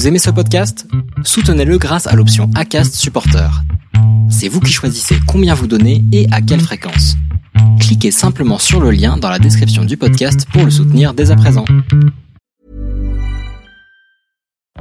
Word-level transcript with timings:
Vous 0.00 0.08
aimez 0.08 0.18
ce 0.18 0.30
podcast? 0.30 0.86
Soutenez-le 1.24 1.76
grâce 1.76 2.06
à 2.06 2.16
l'option 2.16 2.48
ACAST 2.54 2.94
Supporter. 2.94 3.50
C'est 4.30 4.48
vous 4.48 4.60
qui 4.60 4.72
choisissez 4.72 5.16
combien 5.28 5.52
vous 5.52 5.66
donnez 5.66 6.02
et 6.10 6.26
à 6.32 6.40
quelle 6.40 6.62
fréquence. 6.62 7.16
Cliquez 7.80 8.10
simplement 8.10 8.56
sur 8.56 8.80
le 8.80 8.92
lien 8.92 9.18
dans 9.18 9.28
la 9.28 9.38
description 9.38 9.84
du 9.84 9.98
podcast 9.98 10.46
pour 10.54 10.64
le 10.64 10.70
soutenir 10.70 11.12
dès 11.12 11.30
à 11.30 11.36
présent. 11.36 11.66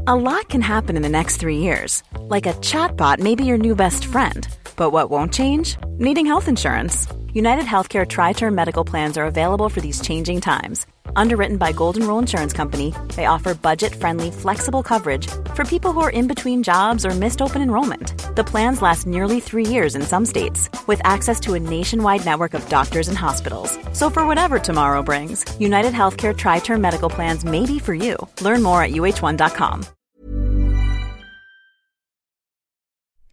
A 0.07 0.15
lot 0.15 0.47
can 0.47 0.61
happen 0.61 0.95
in 0.95 1.01
the 1.01 1.11
next 1.11 1.41
three 1.41 1.57
years. 1.57 2.01
Like 2.29 2.47
a 2.47 2.53
chatbot 2.61 3.19
may 3.19 3.35
be 3.35 3.43
your 3.43 3.57
new 3.57 3.75
best 3.75 4.05
friend. 4.05 4.47
But 4.77 4.93
what 4.93 5.11
won't 5.11 5.33
change? 5.33 5.75
Needing 5.97 6.27
health 6.27 6.47
insurance. 6.47 7.07
United 7.33 7.65
Healthcare 7.65 8.07
Tri 8.07 8.31
Term 8.31 8.55
Medical 8.55 8.85
Plans 8.85 9.17
are 9.17 9.27
available 9.27 9.67
for 9.67 9.81
these 9.81 9.99
changing 9.99 10.39
times. 10.39 10.85
Underwritten 11.15 11.57
by 11.57 11.71
Golden 11.71 12.07
Rule 12.07 12.19
Insurance 12.19 12.53
Company, 12.53 12.93
they 13.15 13.25
offer 13.25 13.53
budget 13.53 13.93
friendly, 13.93 14.31
flexible 14.31 14.83
coverage 14.83 15.27
for 15.53 15.63
people 15.63 15.91
who 15.91 16.01
are 16.01 16.09
in 16.09 16.27
between 16.27 16.63
jobs 16.63 17.05
or 17.05 17.11
missed 17.11 17.41
open 17.41 17.61
enrollment. 17.61 18.35
The 18.35 18.43
plans 18.43 18.81
last 18.81 19.05
nearly 19.05 19.39
three 19.39 19.65
years 19.65 19.95
in 19.95 20.01
some 20.01 20.25
states, 20.25 20.69
with 20.87 21.01
access 21.03 21.39
to 21.41 21.53
a 21.53 21.59
nationwide 21.59 22.25
network 22.25 22.53
of 22.53 22.67
doctors 22.69 23.07
and 23.07 23.17
hospitals. 23.17 23.77
So, 23.93 24.09
for 24.09 24.25
whatever 24.25 24.59
tomorrow 24.59 25.03
brings, 25.03 25.45
United 25.59 25.93
Healthcare 25.93 26.35
Tri 26.35 26.59
Term 26.59 26.81
Medical 26.81 27.09
Plans 27.09 27.45
may 27.45 27.65
be 27.65 27.79
for 27.79 27.93
you. 27.93 28.17
Learn 28.41 28.63
more 28.63 28.81
at 28.81 28.91
uh1.com. 28.91 29.85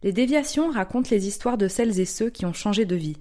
Les 0.03 0.13
déviations 0.13 0.69
racontent 0.71 1.09
les 1.09 1.27
histoires 1.27 1.57
de 1.57 1.67
celles 1.67 1.99
et 1.99 2.05
ceux 2.05 2.29
qui 2.29 2.45
ont 2.45 2.53
changé 2.53 2.85
de 2.85 2.95
vie. 2.95 3.17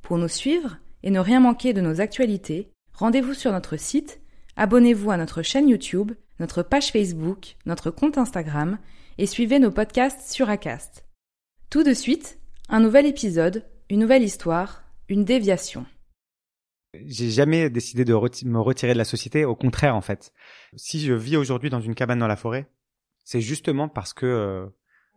Pour 0.00 0.16
nous 0.16 0.28
suivre 0.28 0.78
et 1.02 1.10
ne 1.10 1.20
rien 1.20 1.38
manquer 1.38 1.74
de 1.74 1.82
nos 1.82 2.00
actualités, 2.00 2.70
rendez-vous 2.98 3.34
sur 3.34 3.52
notre 3.52 3.76
site, 3.76 4.20
abonnez-vous 4.56 5.10
à 5.12 5.16
notre 5.16 5.42
chaîne 5.42 5.68
YouTube, 5.68 6.12
notre 6.40 6.62
page 6.62 6.90
Facebook, 6.90 7.56
notre 7.64 7.90
compte 7.90 8.18
Instagram 8.18 8.78
et 9.18 9.26
suivez 9.26 9.60
nos 9.60 9.70
podcasts 9.70 10.32
sur 10.32 10.50
Acast. 10.50 11.06
Tout 11.70 11.84
de 11.84 11.94
suite, 11.94 12.40
un 12.68 12.80
nouvel 12.80 13.06
épisode, 13.06 13.64
une 13.88 14.00
nouvelle 14.00 14.24
histoire, 14.24 14.82
une 15.08 15.24
déviation. 15.24 15.86
J'ai 17.06 17.30
jamais 17.30 17.70
décidé 17.70 18.04
de 18.04 18.12
me 18.12 18.60
retirer 18.60 18.94
de 18.94 18.98
la 18.98 19.04
société, 19.04 19.44
au 19.44 19.54
contraire 19.54 19.94
en 19.94 20.00
fait. 20.00 20.32
Si 20.74 21.00
je 21.00 21.12
vis 21.12 21.36
aujourd'hui 21.36 21.70
dans 21.70 21.80
une 21.80 21.94
cabane 21.94 22.18
dans 22.18 22.26
la 22.26 22.36
forêt, 22.36 22.68
c'est 23.24 23.40
justement 23.40 23.88
parce 23.88 24.12
que 24.12 24.26
euh, 24.26 24.66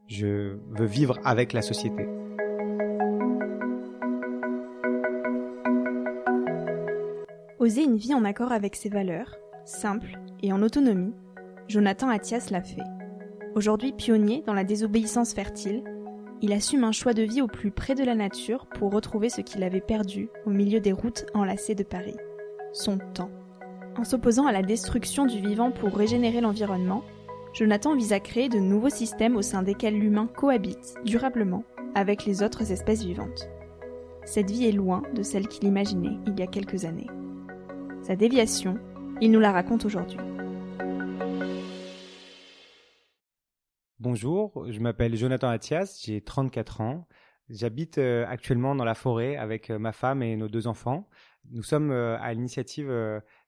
je 0.08 0.58
veux 0.70 0.86
vivre 0.86 1.18
avec 1.24 1.54
la 1.54 1.62
société. 1.62 2.06
Oser 7.62 7.84
une 7.84 7.98
vie 7.98 8.16
en 8.16 8.26
accord 8.26 8.52
avec 8.52 8.76
ses 8.76 8.90
valeurs, 8.90 9.38
simple 9.66 10.18
et 10.42 10.52
en 10.52 10.64
autonomie, 10.64 11.14
Jonathan 11.68 12.10
Attias 12.10 12.48
l'a 12.50 12.64
fait. 12.64 12.82
Aujourd'hui 13.54 13.94
pionnier 13.94 14.42
dans 14.48 14.56
la 14.56 14.64
désobéissance 14.64 15.36
fertile, 15.36 15.84
il 16.42 16.54
assume 16.54 16.84
un 16.84 16.92
choix 16.92 17.14
de 17.14 17.22
vie 17.22 17.44
au 17.44 17.46
plus 17.46 17.70
près 17.70 17.94
de 17.94 18.04
la 18.04 18.16
nature 18.16 18.66
pour 18.66 18.92
retrouver 18.92 19.30
ce 19.30 19.42
qu'il 19.42 19.62
avait 19.62 19.80
perdu 19.80 20.28
au 20.48 20.50
milieu 20.50 20.80
des 20.80 20.92
routes 20.92 21.28
enlacées 21.36 21.76
de 21.76 21.84
Paris, 21.84 22.16
son 22.74 22.98
temps. 23.14 23.30
En 23.96 24.06
s'opposant 24.06 24.48
à 24.48 24.52
la 24.52 24.64
destruction 24.64 25.28
du 25.28 25.40
vivant 25.40 25.70
pour 25.70 25.96
régénérer 25.96 26.42
l'environnement, 26.42 27.04
Jonathan 27.54 27.96
vise 27.96 28.12
à 28.12 28.20
créer 28.20 28.50
de 28.50 28.58
nouveaux 28.58 28.90
systèmes 28.90 29.36
au 29.36 29.44
sein 29.44 29.62
desquels 29.62 30.00
l'humain 30.00 30.26
cohabite 30.26 30.96
durablement 31.06 31.64
avec 31.94 32.26
les 32.26 32.42
autres 32.42 32.72
espèces 32.72 33.04
vivantes. 33.04 33.52
Cette 34.26 34.50
vie 34.50 34.66
est 34.66 34.72
loin 34.72 35.04
de 35.14 35.22
celle 35.22 35.48
qu'il 35.48 35.68
imaginait 35.68 36.18
il 36.26 36.40
y 36.40 36.42
a 36.42 36.48
quelques 36.48 36.86
années. 36.86 37.06
Sa 38.04 38.16
déviation, 38.16 38.80
il 39.22 39.30
nous 39.30 39.40
la 39.40 39.52
raconte 39.52 39.86
aujourd'hui. 39.86 40.18
Bonjour, 44.00 44.66
je 44.72 44.80
m'appelle 44.80 45.16
Jonathan 45.16 45.50
Attias, 45.50 46.02
j'ai 46.04 46.20
34 46.20 46.82
ans. 46.82 47.08
J'habite 47.50 48.00
euh, 48.00 48.26
actuellement 48.28 48.74
dans 48.74 48.86
la 48.86 48.96
forêt 48.96 49.36
avec 49.36 49.70
euh, 49.70 49.78
ma 49.78 49.92
femme 49.92 50.24
et 50.24 50.36
nos 50.36 50.48
deux 50.48 50.66
enfants. 50.66 51.08
Nous 51.52 51.62
sommes 51.62 51.92
euh, 51.92 52.18
à 52.20 52.34
l'initiative 52.34 52.92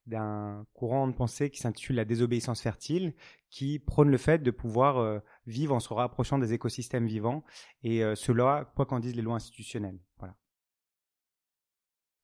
d'un 0.05 0.67
courant 0.73 1.07
de 1.07 1.13
pensée 1.13 1.49
qui 1.49 1.59
s'intitule 1.59 1.95
la 1.95 2.05
désobéissance 2.05 2.61
fertile, 2.61 3.15
qui 3.49 3.79
prône 3.79 4.11
le 4.11 4.17
fait 4.17 4.43
de 4.43 4.51
pouvoir 4.51 5.21
vivre 5.47 5.73
en 5.73 5.79
se 5.79 5.91
rapprochant 5.93 6.37
des 6.37 6.53
écosystèmes 6.53 7.07
vivants, 7.07 7.43
et 7.83 8.01
cela, 8.15 8.71
quoi 8.75 8.85
qu'en 8.85 8.99
disent 8.99 9.15
les 9.15 9.21
lois 9.21 9.35
institutionnelles. 9.35 9.99
Voilà. 10.17 10.35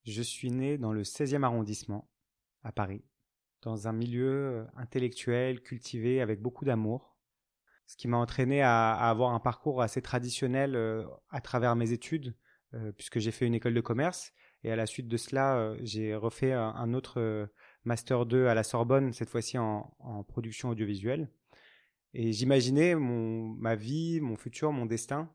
Je 0.03 0.22
suis 0.22 0.52
né 0.52 0.78
dans 0.78 0.92
le 0.92 1.03
16e 1.03 1.44
arrondissement, 1.44 2.09
à 2.69 2.72
Paris, 2.72 3.03
dans 3.63 3.88
un 3.88 3.94
milieu 3.94 4.31
euh, 4.31 4.66
intellectuel, 4.78 5.62
cultivé, 5.62 6.22
avec 6.22 6.40
beaucoup 6.40 6.66
d'amour, 6.66 7.18
ce 7.88 7.97
qui 7.97 8.07
m'a 8.07 8.18
entraîné 8.18 8.62
à, 8.62 8.91
avoir 8.94 9.34
un 9.34 9.40
parcours 9.40 9.81
assez 9.81 10.03
traditionnel 10.03 10.75
euh, 10.75 11.03
à 11.31 11.41
travers 11.41 11.75
mes 11.75 11.91
études, 11.91 12.35
euh, 12.75 12.91
puisque 12.91 13.18
j'ai 13.18 13.31
fait 13.31 13.47
une 13.47 13.56
école 13.56 13.74
de 13.74 13.81
commerce, 13.81 14.34
et 14.63 14.72
à 14.72 14.75
la 14.75 14.85
suite 14.85 15.08
de 15.08 15.18
cela, 15.18 15.74
j'ai 15.81 16.16
refait 16.16 16.52
un, 16.52 16.94
autre 16.94 17.50
Master 17.85 18.25
2 18.25 18.47
à 18.47 18.53
la 18.53 18.63
Sorbonne, 18.63 19.13
cette 19.13 19.29
fois-ci 19.29 19.58
en, 19.58 19.96
en, 20.00 20.22
production 20.25 20.68
audiovisuelle. 20.68 21.29
Et 22.13 22.34
j'imaginais 22.34 22.94
ma 22.94 23.75
vie, 23.75 24.19
mon 24.19 24.35
futur, 24.35 24.74
mon 24.74 24.85
destin, 24.85 25.31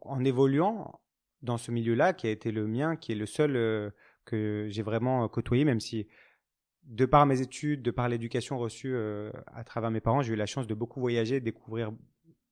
en 0.00 0.24
évoluant 0.24 1.00
dans 1.42 1.58
ce 1.58 1.70
milieu-là, 1.70 2.12
qui 2.12 2.26
a 2.26 2.30
été 2.30 2.50
le 2.50 2.66
mien, 2.66 2.96
qui 2.96 3.12
est 3.12 3.14
le 3.14 3.26
seul 3.26 3.92
que 4.24 4.66
j'ai 4.68 4.82
vraiment 4.82 5.28
côtoyé, 5.28 5.64
même 5.64 5.78
si 5.78 6.08
de 6.86 7.04
par 7.04 7.26
mes 7.26 7.40
études, 7.40 7.82
de 7.82 7.90
par 7.90 8.08
l'éducation 8.08 8.58
reçue 8.58 8.94
euh, 8.94 9.30
à 9.48 9.64
travers 9.64 9.90
mes 9.90 10.00
parents, 10.00 10.22
j'ai 10.22 10.32
eu 10.32 10.36
la 10.36 10.46
chance 10.46 10.66
de 10.66 10.74
beaucoup 10.74 11.00
voyager, 11.00 11.40
découvrir 11.40 11.92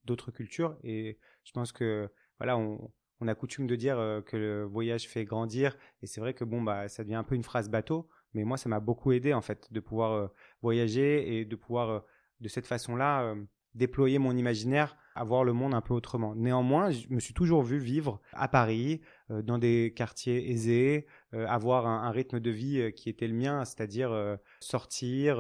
d'autres 0.05 0.31
cultures. 0.31 0.77
Et 0.83 1.19
je 1.45 1.53
pense 1.53 1.73
que 1.73 2.11
voilà, 2.39 2.59
on, 2.59 2.91
a 3.27 3.35
coutume 3.35 3.67
de 3.67 3.75
dire 3.75 3.99
euh, 3.99 4.21
que 4.21 4.37
le 4.37 4.65
voyage 4.65 5.09
fait 5.09 5.25
grandir. 5.25 5.79
Et 6.03 6.07
c'est 6.07 6.21
vrai 6.21 6.35
que 6.35 6.45
bon, 6.45 6.61
bah, 6.61 6.89
ça 6.89 7.05
devient 7.05 7.15
un 7.15 7.25
peu 7.25 7.35
une 7.35 7.45
phrase 7.45 7.71
bateau. 7.71 8.07
Mais 8.35 8.45
moi, 8.45 8.59
ça 8.59 8.69
m'a 8.69 8.81
beaucoup 8.81 9.13
aidé 9.13 9.33
en 9.33 9.41
fait 9.41 9.73
de 9.73 9.81
pouvoir 9.81 10.13
euh, 10.13 10.27
voyager 10.61 11.39
et 11.39 11.45
de 11.47 11.57
pouvoir 11.57 12.05
de 12.41 12.49
cette 12.49 12.67
façon-là 12.67 13.35
déployer 13.75 14.19
mon 14.19 14.37
imaginaire, 14.37 14.97
à 15.15 15.25
voir 15.25 15.45
le 15.45 15.53
monde 15.53 15.75
un 15.75 15.81
peu 15.81 15.95
autrement. 15.95 16.35
Néanmoins, 16.35 16.91
je 16.91 17.07
me 17.09 17.21
suis 17.21 17.35
toujours 17.35 17.63
vu 17.63 17.79
vivre 17.79 18.21
à 18.33 18.49
Paris, 18.49 19.01
euh, 19.31 19.43
dans 19.43 19.59
des 19.59 19.93
quartiers 19.97 20.51
aisés, 20.51 21.07
euh, 21.35 21.47
avoir 21.47 21.87
un, 21.87 22.11
rythme 22.11 22.41
de 22.41 22.51
vie 22.51 22.81
euh, 22.81 22.91
qui 22.91 23.09
était 23.09 23.29
le 23.29 23.35
mien, 23.35 23.65
c'est-à-dire 23.65 24.39
sortir, 24.61 25.39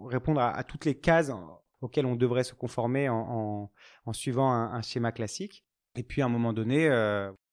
répondre 0.00 0.40
à, 0.40 0.62
toutes 0.64 0.84
les 0.84 0.94
cases 0.94 1.32
auxquelles 1.80 2.06
on 2.06 2.16
devrait 2.16 2.44
se 2.44 2.54
conformer 2.54 3.08
en, 3.08 3.70
suivant 4.12 4.52
un, 4.52 4.82
schéma 4.82 5.12
classique. 5.12 5.64
Et 5.96 6.02
puis 6.02 6.22
à 6.22 6.26
un 6.26 6.28
moment 6.28 6.52
donné, 6.52 6.84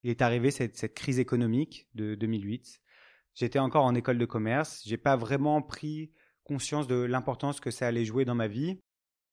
il 0.04 0.10
est 0.10 0.22
arrivé 0.22 0.52
cette, 0.52 0.78
cette 0.78 0.94
crise 0.94 1.20
économique 1.20 1.88
de 1.96 2.16
2008. 2.16 2.82
J'étais 3.34 3.60
encore 3.60 3.86
en 3.86 3.96
école 3.96 4.18
de 4.18 4.26
commerce, 4.26 4.84
j'ai 4.86 4.98
pas 4.98 5.16
vraiment 5.16 5.62
pris 5.62 6.12
conscience 6.44 6.88
de 6.88 6.96
l'importance 6.96 7.60
que 7.60 7.72
ça 7.72 7.88
allait 7.88 8.06
jouer 8.06 8.26
dans 8.26 8.36
ma 8.36 8.48
vie. 8.48 8.80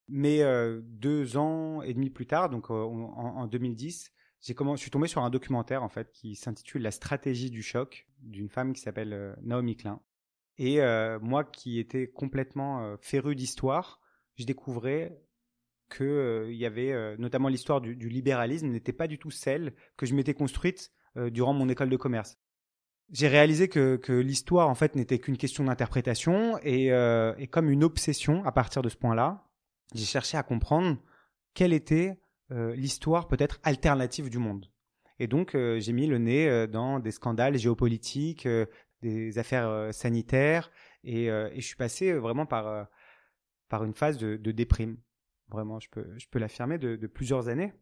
Mais 0.09 0.43
euh, 0.43 0.81
deux 0.85 1.37
ans 1.37 1.83
et 1.83 1.95
demi 1.95 2.11
plus 2.11 2.27
tard, 2.27 2.51
donc 2.51 2.71
euh, 2.71 2.75
en, 2.75 3.47
2010, 3.47 4.13
j'ai 4.43 4.55
je 4.55 4.77
suis 4.77 4.91
tombé 4.91 5.09
sur 5.09 5.23
un 5.23 5.31
documentaire 5.31 5.83
en 5.83 5.89
fait 5.89 6.13
qui 6.13 6.37
s'intitule 6.37 6.83
La 6.83 6.91
stratégie 6.91 7.51
du 7.51 7.63
choc 7.63 8.07
d'une 8.21 8.51
femme 8.51 8.75
qui 8.75 8.83
s'appelle 8.83 9.15
euh, 9.15 9.35
Naomi 9.43 9.77
Klein. 9.77 10.01
Et 10.59 10.79
moi 11.21 11.43
qui 11.43 11.81
étais 11.81 12.07
complètement 12.07 12.97
féru 13.01 13.35
d'histoire, 13.35 14.01
je 14.37 14.45
découvrais 14.45 15.21
que 15.89 16.47
il 16.49 16.57
y 16.57 16.65
avait 16.65 17.17
notamment 17.19 17.49
l'histoire 17.49 17.81
du, 17.81 18.09
libéralisme 18.09 18.69
n'était 18.69 18.93
pas 18.93 19.09
du 19.09 19.19
tout 19.19 19.33
celle 19.33 19.75
que 19.97 20.07
je 20.07 20.15
m'étais 20.15 20.33
construite 20.33 20.93
durant 21.17 21.55
mon 21.55 21.69
école 21.69 21.91
de 21.91 21.97
commerce. 21.97 22.39
J'ai 23.11 23.27
réalisé 23.27 23.67
que, 23.67 23.99
l'histoire 24.13 24.69
en 24.69 24.77
fait 24.77 24.95
n'était 24.95 25.19
qu'une 25.19 25.37
question 25.37 25.65
d'interprétation 25.65 26.57
et 26.63 26.93
comme 27.51 27.69
une 27.69 27.83
obsession 27.83 28.45
à 28.45 28.53
partir 28.53 28.81
de 28.83 28.89
ce 28.89 28.97
point-là, 28.97 29.45
j'ai 29.95 30.05
cherché 30.05 30.37
à 30.37 30.43
comprendre 30.43 30.99
quelle 31.55 31.73
était 31.73 32.21
euh, 32.51 32.75
l'histoire 32.75 33.29
peut-être 33.29 33.59
alternative 33.63 34.29
du 34.29 34.39
monde. 34.39 34.71
Et 35.19 35.29
donc, 35.29 35.55
euh, 35.55 35.79
j'ai 35.81 35.93
mis 35.93 36.07
le 36.07 36.19
nez 36.19 36.49
euh, 36.49 36.67
dans 36.67 36.99
des 36.99 37.13
scandales 37.13 37.57
géopolitiques, 37.57 38.47
des 39.01 39.39
affaires 39.39 39.93
sanitaires, 39.93 40.71
et, 41.05 41.27
je 41.27 41.61
suis 41.61 41.77
passé 41.77 42.15
vraiment 42.15 42.47
par, 42.47 42.89
par 43.69 43.85
une 43.85 43.93
phase 43.93 44.17
de, 44.17 44.37
déprime. 44.51 44.97
Vraiment, 45.49 45.79
je 45.79 45.91
peux, 45.91 46.07
je 46.17 46.27
peux 46.31 46.39
l'affirmer, 46.39 46.79
de, 46.79 46.97
de, 46.97 47.07
plusieurs 47.07 47.49
années, 47.49 47.75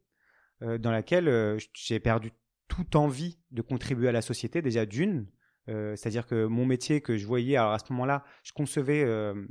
dans 0.61 0.91
laquelle 0.91 1.58
j'ai 1.75 2.00
perdu 2.00 2.32
toute 2.67 2.97
envie 2.97 3.38
de 3.53 3.62
contribuer 3.62 4.08
à 4.08 4.12
la 4.12 4.23
société, 4.23 4.62
déjà 4.62 4.85
d'une, 4.85 5.29
c'est-à-dire 5.69 6.26
que 6.26 6.47
mon 6.47 6.67
métier 6.67 7.00
que 7.00 7.17
je 7.17 7.25
voyais, 7.25 7.56
alors 7.56 7.70
à 7.70 7.79
ce 7.79 7.93
moment-là, 7.93 8.25
je 8.43 8.53
concevais 8.53 9.06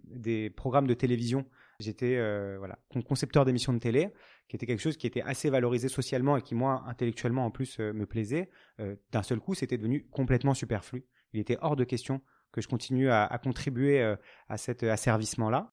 des 0.07 0.49
programmes 0.49 0.87
de 0.87 0.93
télévision 0.93 1.45
J'étais 1.81 2.17
euh, 2.17 2.55
voilà, 2.57 2.79
concepteur 3.07 3.45
d'émissions 3.45 3.73
de 3.73 3.79
télé, 3.79 4.09
qui 4.47 4.55
était 4.55 4.65
quelque 4.65 4.81
chose 4.81 4.97
qui 4.97 5.07
était 5.07 5.21
assez 5.21 5.49
valorisé 5.49 5.89
socialement 5.89 6.37
et 6.37 6.41
qui, 6.41 6.55
moi, 6.55 6.83
intellectuellement, 6.87 7.45
en 7.45 7.51
plus, 7.51 7.79
euh, 7.79 7.93
me 7.93 8.05
plaisait. 8.05 8.49
Euh, 8.79 8.95
d'un 9.11 9.23
seul 9.23 9.39
coup, 9.39 9.53
c'était 9.53 9.77
devenu 9.77 10.07
complètement 10.09 10.53
superflu. 10.53 11.05
Il 11.33 11.39
était 11.39 11.57
hors 11.61 11.75
de 11.75 11.83
question 11.83 12.21
que 12.51 12.61
je 12.61 12.67
continue 12.67 13.09
à, 13.09 13.39
contribuer 13.41 14.03
à 14.49 14.57
cet 14.57 14.83
asservissement-là. 14.83 15.71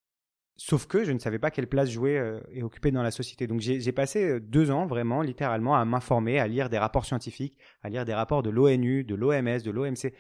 Sauf 0.57 0.87
que 0.87 1.03
je 1.03 1.11
ne 1.11 1.19
savais 1.19 1.41
pas 1.41 1.51
quelle 1.51 1.67
place 1.67 1.91
jouer 1.91 2.41
et 2.53 2.63
occuper 2.63 2.93
dans 2.93 3.03
la 3.03 3.11
société. 3.11 3.49
Donc 3.49 3.59
j'ai 3.59 3.93
passé 3.93 4.39
deux 4.39 4.71
ans 4.71 4.87
vraiment, 4.87 5.23
littéralement, 5.23 5.75
à 5.75 5.85
m'informer, 5.85 6.39
à 6.39 6.47
lire 6.47 6.69
des 6.69 6.79
rapports 6.79 7.05
scientifiques, 7.05 7.59
à 7.83 7.89
lire 7.89 8.05
des 8.05 8.15
rapports 8.15 8.45
de 8.45 8.51
l'ONU, 8.51 9.03
de 9.03 9.17
l'OMS, 9.17 9.61
de 9.61 9.71
l'OMC, 9.73 10.13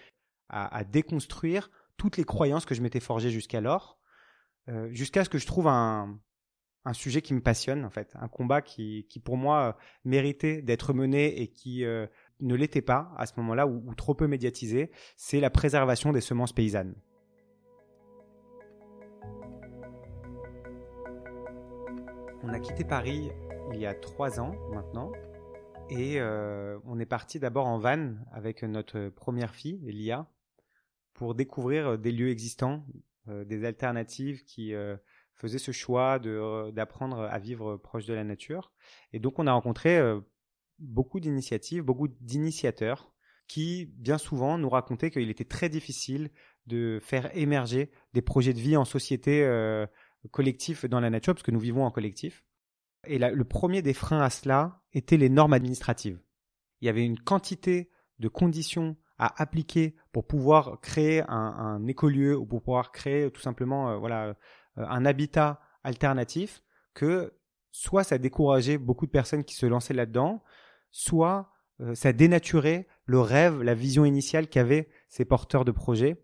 à, 0.48 0.84
déconstruire 0.84 1.70
toutes 1.96 2.16
les 2.16 2.24
croyances 2.24 2.64
que 2.64 2.74
je 2.74 2.82
m'étais 2.82 3.00
forgées 3.00 3.30
jusqu'alors, 3.30 3.97
euh, 4.68 4.88
jusqu'à 4.92 5.24
ce 5.24 5.28
que 5.28 5.38
je 5.38 5.46
trouve 5.46 5.68
un, 5.68 6.18
sujet 6.92 7.20
qui 7.20 7.34
me 7.34 7.42
passionne 7.42 7.84
en 7.84 7.90
fait, 7.90 8.14
un 8.14 8.28
combat 8.28 8.62
qui, 8.62 9.04
pour 9.22 9.36
moi 9.36 9.76
méritait 10.06 10.62
d'être 10.62 10.94
mené 10.94 11.42
et 11.42 11.48
qui 11.48 11.84
ne 11.84 12.54
l'était 12.54 12.80
pas 12.80 13.12
à 13.18 13.26
ce 13.26 13.34
moment-là 13.36 13.66
ou 13.66 13.94
trop 13.94 14.14
peu 14.14 14.26
médiatisé, 14.26 14.90
c'est 15.14 15.38
la 15.38 15.50
préservation 15.50 16.12
des 16.12 16.22
semences 16.22 16.54
paysannes. 16.54 16.94
On 22.42 22.48
a 22.48 22.58
quitté 22.58 22.84
Paris 22.84 23.30
il 23.74 23.80
y 23.80 23.86
a 23.86 23.94
trois 23.94 24.40
ans 24.40 24.54
maintenant. 24.72 25.12
Et 25.90 26.20
euh, 26.20 26.78
on 26.84 26.98
est 26.98 27.06
parti 27.06 27.38
d'abord 27.38 27.66
en 27.66 27.78
van 27.78 28.14
avec 28.32 28.62
notre 28.62 29.08
première 29.08 29.54
fille, 29.54 29.80
Elia, 29.88 30.26
pour 31.14 31.34
découvrir 31.34 31.98
des 31.98 32.12
lieux 32.12 32.28
existants, 32.30 32.84
euh, 32.94 32.98
des 33.44 33.64
alternatives 33.64 34.44
qui 34.44 34.74
euh, 34.74 34.96
faisaient 35.34 35.58
ce 35.58 35.72
choix 35.72 36.18
d'apprendre 36.18 37.20
à 37.20 37.38
vivre 37.38 37.76
proche 37.76 38.06
de 38.06 38.14
la 38.14 38.24
nature. 38.24 38.72
Et 39.12 39.18
donc 39.18 39.38
on 39.38 39.46
a 39.46 39.52
rencontré 39.52 40.00
beaucoup 40.78 41.20
d'initiatives, 41.20 41.82
beaucoup 41.82 42.08
d'initiateurs 42.08 43.12
qui, 43.46 43.86
bien 43.96 44.18
souvent, 44.18 44.58
nous 44.58 44.68
racontaient 44.68 45.10
qu'il 45.10 45.30
était 45.30 45.44
très 45.44 45.68
difficile 45.68 46.30
de 46.66 46.98
faire 47.02 47.34
émerger 47.36 47.90
des 48.12 48.20
projets 48.20 48.52
de 48.52 48.60
vie 48.60 48.76
en 48.76 48.84
société 48.84 49.42
collectif 50.32 50.84
dans 50.84 51.00
la 51.00 51.08
nature, 51.08 51.34
parce 51.34 51.44
que 51.44 51.50
nous 51.50 51.60
vivons 51.60 51.84
en 51.84 51.90
collectif. 51.90 52.44
Et 53.06 53.18
le 53.18 53.44
premier 53.44 53.80
des 53.80 53.94
freins 53.94 54.20
à 54.20 54.30
cela 54.30 54.82
était 54.92 55.16
les 55.16 55.28
normes 55.28 55.52
administratives. 55.52 56.20
Il 56.80 56.86
y 56.86 56.88
avait 56.88 57.04
une 57.04 57.18
quantité 57.18 57.90
de 58.18 58.28
conditions 58.28 58.96
à 59.18 59.42
appliquer 59.42 59.96
pour 60.12 60.26
pouvoir 60.26 60.80
créer 60.80 61.22
un, 61.28 61.84
écolieu 61.86 62.36
ou 62.36 62.46
pour 62.46 62.62
pouvoir 62.62 62.92
créer 62.92 63.30
tout 63.30 63.40
simplement 63.40 63.90
euh, 63.90 63.96
voilà 63.96 64.26
euh, 64.26 64.34
un 64.76 65.04
habitat 65.04 65.60
alternatif 65.82 66.62
que 66.94 67.34
soit 67.70 68.04
ça 68.04 68.18
décourageait 68.18 68.78
beaucoup 68.78 69.06
de 69.06 69.10
personnes 69.10 69.44
qui 69.44 69.54
se 69.54 69.66
lançaient 69.66 69.94
là-dedans, 69.94 70.42
soit 70.90 71.50
euh, 71.80 71.94
ça 71.94 72.12
dénaturait 72.12 72.86
le 73.04 73.20
rêve, 73.20 73.62
la 73.62 73.74
vision 73.74 74.04
initiale 74.04 74.48
qu'avaient 74.48 74.88
ces 75.08 75.24
porteurs 75.24 75.64
de 75.64 75.72
projets 75.72 76.22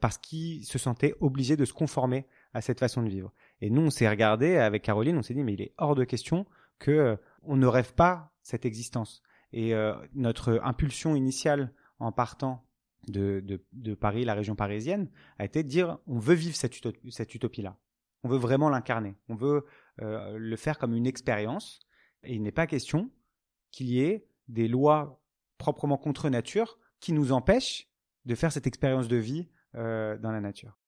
parce 0.00 0.18
qu'ils 0.18 0.64
se 0.64 0.76
sentaient 0.76 1.14
obligés 1.20 1.56
de 1.56 1.64
se 1.64 1.72
conformer 1.72 2.26
à 2.52 2.60
cette 2.60 2.80
façon 2.80 3.00
de 3.00 3.08
vivre. 3.08 3.32
Et 3.60 3.70
nous, 3.70 3.80
on 3.80 3.90
s'est 3.90 4.08
regardé 4.08 4.56
avec 4.56 4.82
Caroline, 4.82 5.16
on 5.16 5.22
s'est 5.22 5.34
dit, 5.34 5.44
mais 5.44 5.54
il 5.54 5.62
est 5.62 5.72
hors 5.78 5.94
de 5.94 6.02
question 6.02 6.46
que 6.80 7.16
on 7.42 7.56
ne 7.56 7.66
rêve 7.66 7.94
pas 7.94 8.34
cette 8.42 8.66
existence. 8.66 9.22
Et 9.52 9.72
notre 10.14 10.60
impulsion 10.64 11.14
initiale 11.14 11.72
en 12.02 12.12
partant 12.12 12.66
de, 13.08 13.60
Paris, 13.94 14.24
la 14.24 14.34
région 14.34 14.54
parisienne, 14.54 15.10
a 15.38 15.44
été 15.44 15.62
de 15.62 15.68
dire, 15.68 15.98
on 16.06 16.18
veut 16.18 16.34
vivre 16.34 16.54
cette, 16.56 17.34
utopie-là. 17.34 17.76
On 18.22 18.28
veut 18.28 18.38
vraiment 18.38 18.68
l'incarner. 18.68 19.16
On 19.28 19.34
veut 19.34 19.66
euh, 20.00 20.36
le 20.38 20.56
faire 20.56 20.78
comme 20.78 20.94
une 20.94 21.06
expérience. 21.06 21.80
Il 22.24 22.42
n'est 22.42 22.52
pas 22.52 22.66
question 22.66 23.10
qu'il 23.70 23.88
y 23.88 24.00
ait 24.00 24.28
des 24.48 24.68
lois 24.68 25.20
proprement 25.58 25.96
contre 25.96 26.28
nature 26.28 26.78
qui 27.00 27.12
nous 27.12 27.32
empêchent 27.32 27.88
de 28.24 28.34
faire 28.34 28.52
cette 28.52 28.66
expérience 28.66 29.08
de 29.08 29.16
vie 29.16 29.48
dans 29.74 30.30
la 30.30 30.40
nature. 30.42 30.78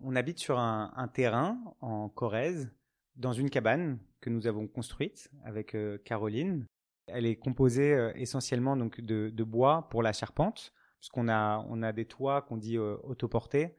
On 0.00 0.14
habite 0.14 0.38
sur 0.38 0.58
un, 0.58 1.08
terrain 1.12 1.58
en 1.80 2.08
Corrèze, 2.08 2.70
dans 3.16 3.32
une 3.32 3.50
cabane 3.50 3.98
que 4.20 4.30
nous 4.30 4.46
avons 4.46 4.68
construite 4.68 5.30
avec 5.44 5.74
euh, 5.74 5.98
Caroline. 6.04 6.66
Elle 7.08 7.26
est 7.26 7.36
composée 7.36 7.92
euh, 7.92 8.12
essentiellement 8.14 8.76
donc 8.76 9.00
de, 9.00 9.44
bois 9.44 9.88
pour 9.90 10.02
la 10.02 10.12
charpente, 10.12 10.72
puisqu'on 10.98 11.28
a, 11.28 11.64
on 11.68 11.82
a 11.82 11.92
des 11.92 12.04
toits 12.04 12.42
qu'on 12.42 12.56
dit 12.56 12.76
euh, 12.76 12.96
autoportés. 13.04 13.76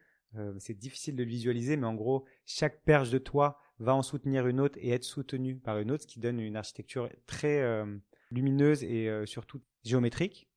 c'est 0.59 0.77
difficile 0.77 1.15
de 1.15 1.23
le 1.23 1.29
visualiser, 1.29 1.75
mais 1.77 1.87
en 1.87 1.95
gros, 1.95 2.25
chaque 2.45 2.83
perche 2.83 3.09
de 3.09 3.17
toit 3.17 3.59
va 3.79 3.95
en 3.95 4.01
soutenir 4.01 4.47
une 4.47 4.59
autre 4.59 4.77
et 4.81 4.91
être 4.91 5.03
soutenue 5.03 5.55
par 5.55 5.79
une 5.79 5.91
autre, 5.91 6.03
ce 6.03 6.07
qui 6.07 6.19
donne 6.19 6.39
une 6.39 6.55
architecture 6.55 7.09
très 7.25 7.83
lumineuse 8.29 8.83
et 8.83 9.09
surtout 9.25 9.61
géométrique. 9.83 10.47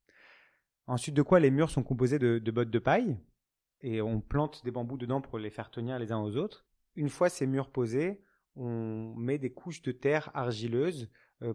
Ensuite 0.86 1.14
de 1.14 1.22
quoi 1.22 1.40
les 1.40 1.50
murs 1.50 1.70
sont 1.70 1.82
composés 1.82 2.18
de, 2.18 2.38
de 2.38 2.50
bottes 2.50 2.70
de 2.70 2.78
paille, 2.78 3.16
et 3.82 4.00
on 4.00 4.20
plante 4.20 4.64
des 4.64 4.70
bambous 4.70 4.98
dedans 4.98 5.20
pour 5.20 5.38
les 5.38 5.50
faire 5.50 5.70
tenir 5.70 5.98
les 5.98 6.12
uns 6.12 6.20
aux 6.20 6.36
autres. 6.36 6.66
Une 6.94 7.08
fois 7.08 7.28
ces 7.28 7.46
murs 7.46 7.70
posés, 7.70 8.22
on 8.56 9.14
met 9.16 9.38
des 9.38 9.50
couches 9.50 9.82
de 9.82 9.92
terre 9.92 10.30
argileuse 10.34 11.04
euh, 11.04 11.06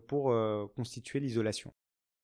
pour 0.07 0.31
euh, 0.31 0.67
constituer 0.75 1.19
l'isolation. 1.19 1.73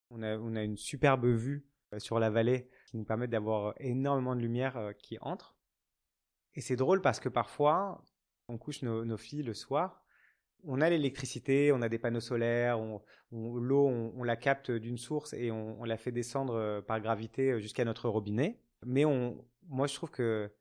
On 0.10 0.22
a, 0.22 0.64
une 0.64 0.78
superbe 0.78 1.26
vue 1.26 1.66
euh, 1.94 2.00
sur 2.00 2.20
la 2.20 2.30
vallée 2.30 2.70
qui 2.88 2.98
nous 2.98 3.06
permet 3.06 3.28
d'avoir 3.28 3.74
énormément 3.80 4.36
de 4.36 4.42
lumière 4.42 4.92
qui 4.98 5.18
entre. 5.22 5.56
Et 6.56 6.62
c'est 6.62 6.76
drôle 6.76 7.02
parce 7.02 7.20
que 7.20 7.30
parfois, 7.30 8.04
on 8.48 8.58
couche 8.58 8.84
nos, 8.84 9.18
filles 9.18 9.44
le 9.44 9.54
soir, 9.54 10.04
on 10.66 10.82
a 10.82 10.90
l'électricité, 10.90 11.72
on 11.72 11.82
a 11.82 11.90
des 11.90 11.98
panneaux 11.98 12.20
solaires, 12.20 12.78
l'eau, 13.32 13.88
on, 13.88 14.24
la 14.24 14.36
capte 14.36 14.70
d'une 14.70 15.00
source 15.00 15.34
et 15.34 15.50
on, 15.50 15.84
la 15.84 15.98
fait 15.98 16.12
descendre 16.12 16.82
par 16.82 17.02
gravité 17.02 17.60
jusqu'à 17.60 17.86
notre 17.86 18.08
robinet. 18.08 18.60
Mais 18.86 19.04
on, 19.04 19.44
moi, 19.68 19.88
je 19.88 19.96
trouve 19.96 20.12
que, 20.12 20.52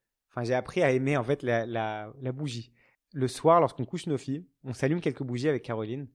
j'ai 0.42 0.54
appris 0.54 0.82
à 0.82 0.92
aimer 0.92 1.18
en 1.18 1.24
fait 1.24 1.42
la, 1.42 1.66
la 1.66 2.32
bougie. 2.32 2.72
Le 3.12 3.28
soir, 3.28 3.60
lorsqu'on 3.60 3.84
couche 3.84 4.06
nos 4.06 4.16
filles, 4.16 4.46
on 4.64 4.72
s'allume 4.72 5.02
quelques 5.02 5.22
bougies 5.22 5.50
avec 5.50 5.62
Caroline 5.62 6.08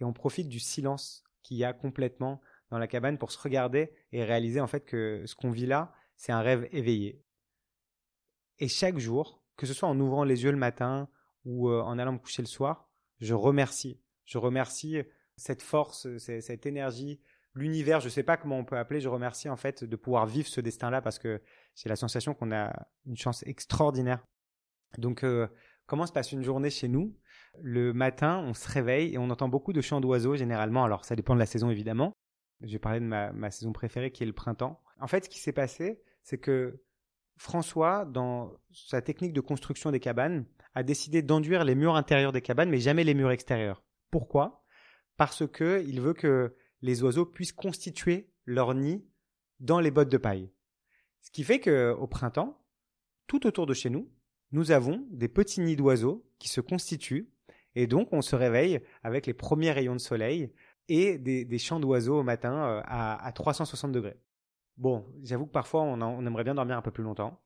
et 0.00 0.04
on 0.04 0.12
profite 0.12 0.48
du 0.48 0.60
silence 0.60 1.24
qu'il 1.42 1.56
y 1.56 1.64
a 1.64 1.72
complètement 1.72 2.40
dans 2.70 2.78
la 2.78 2.86
cabane 2.86 3.18
pour 3.18 3.32
se 3.32 3.38
regarder 3.38 3.92
et 4.12 4.24
réaliser 4.24 4.60
en 4.60 4.66
fait 4.66 4.84
que 4.84 5.22
ce 5.26 5.34
qu'on 5.34 5.50
vit 5.50 5.66
là, 5.66 5.92
c'est 6.16 6.32
un 6.32 6.40
rêve 6.40 6.68
éveillé. 6.72 7.22
Et 8.58 8.68
chaque 8.68 8.98
jour, 8.98 9.42
que 9.56 9.66
ce 9.66 9.74
soit 9.74 9.88
en 9.88 9.98
ouvrant 9.98 10.24
les 10.24 10.44
yeux 10.44 10.50
le 10.50 10.58
matin 10.58 11.08
ou 11.44 11.68
euh, 11.68 11.80
en 11.82 11.98
allant 11.98 12.12
me 12.12 12.18
coucher 12.18 12.42
le 12.42 12.48
soir, 12.48 12.90
je 13.20 13.34
remercie. 13.34 14.00
Je 14.24 14.38
remercie 14.38 14.98
cette 15.36 15.62
force, 15.62 16.18
cette 16.18 16.66
énergie, 16.66 17.20
l'univers, 17.54 18.00
je 18.00 18.06
ne 18.06 18.10
sais 18.10 18.22
pas 18.22 18.36
comment 18.36 18.58
on 18.58 18.64
peut 18.64 18.76
appeler, 18.76 19.00
je 19.00 19.08
remercie 19.08 19.48
en 19.48 19.56
fait 19.56 19.84
de 19.84 19.96
pouvoir 19.96 20.26
vivre 20.26 20.48
ce 20.48 20.60
destin-là 20.60 21.00
parce 21.00 21.18
que 21.18 21.40
j'ai 21.74 21.88
la 21.88 21.96
sensation 21.96 22.34
qu'on 22.34 22.52
a 22.52 22.72
une 23.06 23.16
chance 23.16 23.42
extraordinaire. 23.46 24.24
Donc, 24.96 25.24
euh, 25.24 25.48
comment 25.86 26.06
se 26.06 26.12
passe 26.12 26.32
une 26.32 26.42
journée 26.42 26.70
chez 26.70 26.88
nous? 26.88 27.16
Le 27.60 27.92
matin, 27.92 28.38
on 28.44 28.54
se 28.54 28.68
réveille 28.68 29.14
et 29.14 29.18
on 29.18 29.30
entend 29.30 29.48
beaucoup 29.48 29.72
de 29.72 29.80
chants 29.80 30.00
d'oiseaux 30.00 30.36
généralement. 30.36 30.84
Alors, 30.84 31.04
ça 31.04 31.16
dépend 31.16 31.34
de 31.34 31.40
la 31.40 31.46
saison 31.46 31.70
évidemment. 31.70 32.12
Je 32.60 32.72
vais 32.72 32.78
parler 32.78 33.00
de 33.00 33.04
ma, 33.04 33.32
ma 33.32 33.50
saison 33.50 33.72
préférée 33.72 34.10
qui 34.10 34.22
est 34.22 34.26
le 34.26 34.32
printemps. 34.32 34.80
En 35.00 35.06
fait, 35.06 35.24
ce 35.24 35.28
qui 35.28 35.38
s'est 35.38 35.52
passé, 35.52 36.00
c'est 36.22 36.38
que 36.38 36.82
François, 37.36 38.04
dans 38.04 38.52
sa 38.72 39.00
technique 39.00 39.32
de 39.32 39.40
construction 39.40 39.90
des 39.90 40.00
cabanes, 40.00 40.44
a 40.74 40.82
décidé 40.82 41.22
d'enduire 41.22 41.64
les 41.64 41.74
murs 41.74 41.94
intérieurs 41.96 42.32
des 42.32 42.42
cabanes, 42.42 42.68
mais 42.68 42.80
jamais 42.80 43.04
les 43.04 43.14
murs 43.14 43.30
extérieurs. 43.30 43.84
Pourquoi? 44.10 44.64
Parce 45.16 45.46
que 45.46 45.84
il 45.86 46.00
veut 46.00 46.14
que 46.14 46.56
les 46.82 47.02
oiseaux 47.02 47.26
puissent 47.26 47.52
constituer 47.52 48.30
leur 48.44 48.74
nid 48.74 49.04
dans 49.60 49.80
les 49.80 49.90
bottes 49.90 50.10
de 50.10 50.18
paille. 50.18 50.50
Ce 51.22 51.30
qui 51.30 51.44
fait 51.44 51.60
qu'au 51.60 52.06
printemps, 52.06 52.60
tout 53.26 53.46
autour 53.46 53.66
de 53.66 53.74
chez 53.74 53.90
nous, 53.90 54.10
nous 54.52 54.70
avons 54.70 55.06
des 55.10 55.28
petits 55.28 55.60
nids 55.60 55.76
d'oiseaux 55.76 56.26
qui 56.38 56.48
se 56.48 56.60
constituent 56.60 57.30
et 57.78 57.86
donc 57.86 58.08
on 58.10 58.22
se 58.22 58.34
réveille 58.34 58.80
avec 59.04 59.24
les 59.26 59.34
premiers 59.34 59.70
rayons 59.70 59.94
de 59.94 60.00
soleil 60.00 60.52
et 60.88 61.16
des, 61.16 61.58
chants 61.58 61.78
d'oiseaux 61.78 62.18
au 62.18 62.22
matin 62.24 62.52
euh, 62.52 62.82
à, 62.84 63.30
360 63.32 63.92
degrés. 63.92 64.16
Bon, 64.76 65.06
j'avoue 65.22 65.46
que 65.46 65.52
parfois 65.52 65.82
on, 65.82 66.26
aimerait 66.26 66.42
bien 66.42 66.56
dormir 66.56 66.76
un 66.76 66.82
peu 66.82 66.90
plus 66.90 67.04
longtemps, 67.04 67.40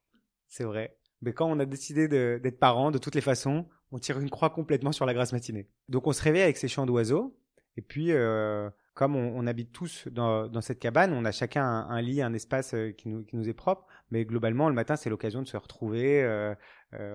c'est 0.48 0.64
vrai. 0.64 0.96
Mais 1.20 1.34
quand 1.34 1.50
on 1.50 1.58
a 1.58 1.66
décidé 1.66 2.08
d'être 2.08 2.58
parents, 2.58 2.90
de 2.90 2.96
toutes 2.96 3.14
les 3.14 3.20
façons, 3.20 3.66
on 3.90 3.98
tire 3.98 4.18
une 4.20 4.30
croix 4.30 4.48
complètement 4.48 4.92
sur 4.92 5.04
la 5.04 5.12
grasse 5.12 5.34
matinée. 5.34 5.68
Donc 5.90 6.06
on 6.06 6.12
se 6.12 6.22
réveille 6.22 6.42
avec 6.42 6.56
ces 6.56 6.68
chants 6.68 6.86
d'oiseaux 6.86 7.36
et 7.76 7.82
puis 7.82 8.12
euh, 8.12 8.70
comme 8.94 9.16
on, 9.16 9.46
habite 9.46 9.70
tous 9.72 10.08
dans, 10.08 10.60
cette 10.62 10.78
cabane, 10.78 11.12
on 11.12 11.26
a 11.26 11.32
chacun 11.32 11.64
un, 11.66 12.00
lit, 12.00 12.22
un 12.22 12.32
espace 12.32 12.72
euh, 12.72 12.92
qui 12.92 13.10
nous, 13.10 13.48
est 13.48 13.54
propre, 13.54 13.86
mais 14.10 14.24
globalement, 14.24 14.70
le 14.70 14.74
matin, 14.74 14.96
c'est 14.96 15.10
l'occasion 15.10 15.42
de 15.42 15.48
se 15.48 15.56
retrouver, 15.58 16.22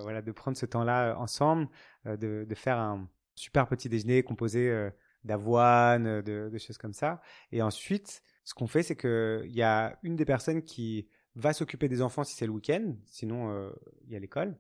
voilà, 0.02 0.22
de 0.22 0.32
prendre 0.32 0.58
ce 0.58 0.66
temps-là 0.66 1.18
ensemble, 1.20 1.68
de, 2.06 2.46
de, 2.48 2.56
faire 2.56 2.78
un 2.78 3.08
super 3.36 3.68
petit 3.68 3.90
déjeuner 3.90 4.24
composé 4.24 4.90
d'avoine, 5.24 6.22
de, 6.22 6.50
de, 6.52 6.58
choses 6.58 6.78
comme 6.78 6.94
ça. 6.94 7.22
Et 7.52 7.62
ensuite, 7.62 8.22
ce 8.44 8.54
qu'on 8.54 8.68
fait, 8.68 8.84
c'est 8.84 8.96
qu'il 8.96 9.52
y 9.52 9.62
a 9.62 10.00
une 10.04 10.16
des 10.16 10.26
personnes 10.26 10.64
qui 10.64 11.08
va 11.36 11.54
s'occuper 11.54 11.88
des 11.88 12.02
enfants 12.02 12.24
si 12.24 12.36
c'est 12.36 12.48
le 12.48 12.52
week-end, 12.52 12.96
sinon 13.06 13.72
il 14.06 14.12
y 14.12 14.16
a 14.16 14.20
l'école, 14.20 14.58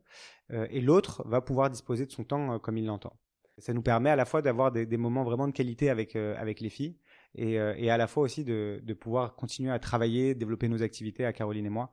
et 0.51 0.81
l'autre 0.81 1.27
va 1.27 1.41
pouvoir 1.41 1.69
disposer 1.69 2.05
de 2.05 2.11
son 2.11 2.23
temps 2.23 2.59
comme 2.59 2.77
il 2.77 2.85
l'entend. 2.85 3.17
Ça 3.59 3.73
nous 3.73 3.81
permet 3.81 4.11
à 4.11 4.15
la 4.15 4.25
fois 4.25 4.43
d'avoir 4.43 4.71
des, 4.71 4.85
des, 4.85 4.97
moments 4.97 5.23
vraiment 5.23 5.47
de 5.47 5.53
qualité 5.53 5.89
avec, 5.89 6.15
avec 6.15 6.59
les 6.59 6.69
filles, 6.69 6.95
euh, 7.39 7.75
et, 7.77 7.89
à 7.89 7.97
la 7.97 8.07
fois 8.07 8.23
aussi 8.23 8.43
de, 8.43 8.81
pouvoir 8.99 9.35
continuer 9.35 9.71
à 9.71 9.79
travailler, 9.79 10.35
développer 10.35 10.67
nos 10.67 10.81
activités 10.81 11.25
à 11.25 11.33
Caroline 11.33 11.65
et 11.65 11.69
moi. 11.69 11.91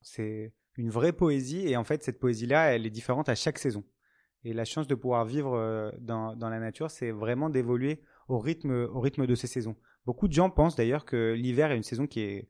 C'est 0.00 0.52
une 0.76 0.90
vraie 0.90 1.12
poésie. 1.12 1.66
Et 1.68 1.76
en 1.76 1.84
fait, 1.84 2.02
cette 2.02 2.18
poésie-là, 2.18 2.74
elle 2.74 2.86
est 2.86 2.90
différente 2.90 3.28
à 3.28 3.34
chaque 3.34 3.58
saison. 3.58 3.84
Et 4.44 4.52
la 4.52 4.64
chance 4.64 4.86
de 4.86 4.94
pouvoir 4.94 5.24
vivre 5.24 5.54
euh, 5.54 5.90
dans, 5.98 6.36
dans 6.36 6.48
la 6.48 6.60
nature, 6.60 6.90
c'est 6.90 7.10
vraiment 7.10 7.50
d'évoluer 7.50 8.00
au 8.28 8.38
rythme, 8.38 8.88
au 8.92 9.00
rythme 9.00 9.26
de 9.26 9.34
ces 9.34 9.46
saisons. 9.46 9.76
Beaucoup 10.04 10.28
de 10.28 10.32
gens 10.32 10.50
pensent 10.50 10.76
d'ailleurs 10.76 11.04
que 11.04 11.32
l'hiver 11.32 11.72
est 11.72 11.76
une 11.76 11.82
saison 11.82 12.06
qui 12.06 12.20
est, 12.20 12.48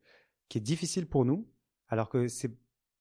qui 0.49 0.59
est 0.59 0.61
difficile 0.61 1.07
pour 1.07 1.25
nous, 1.25 1.49
alors 1.89 2.09
que 2.09 2.29
c'est 2.29 2.55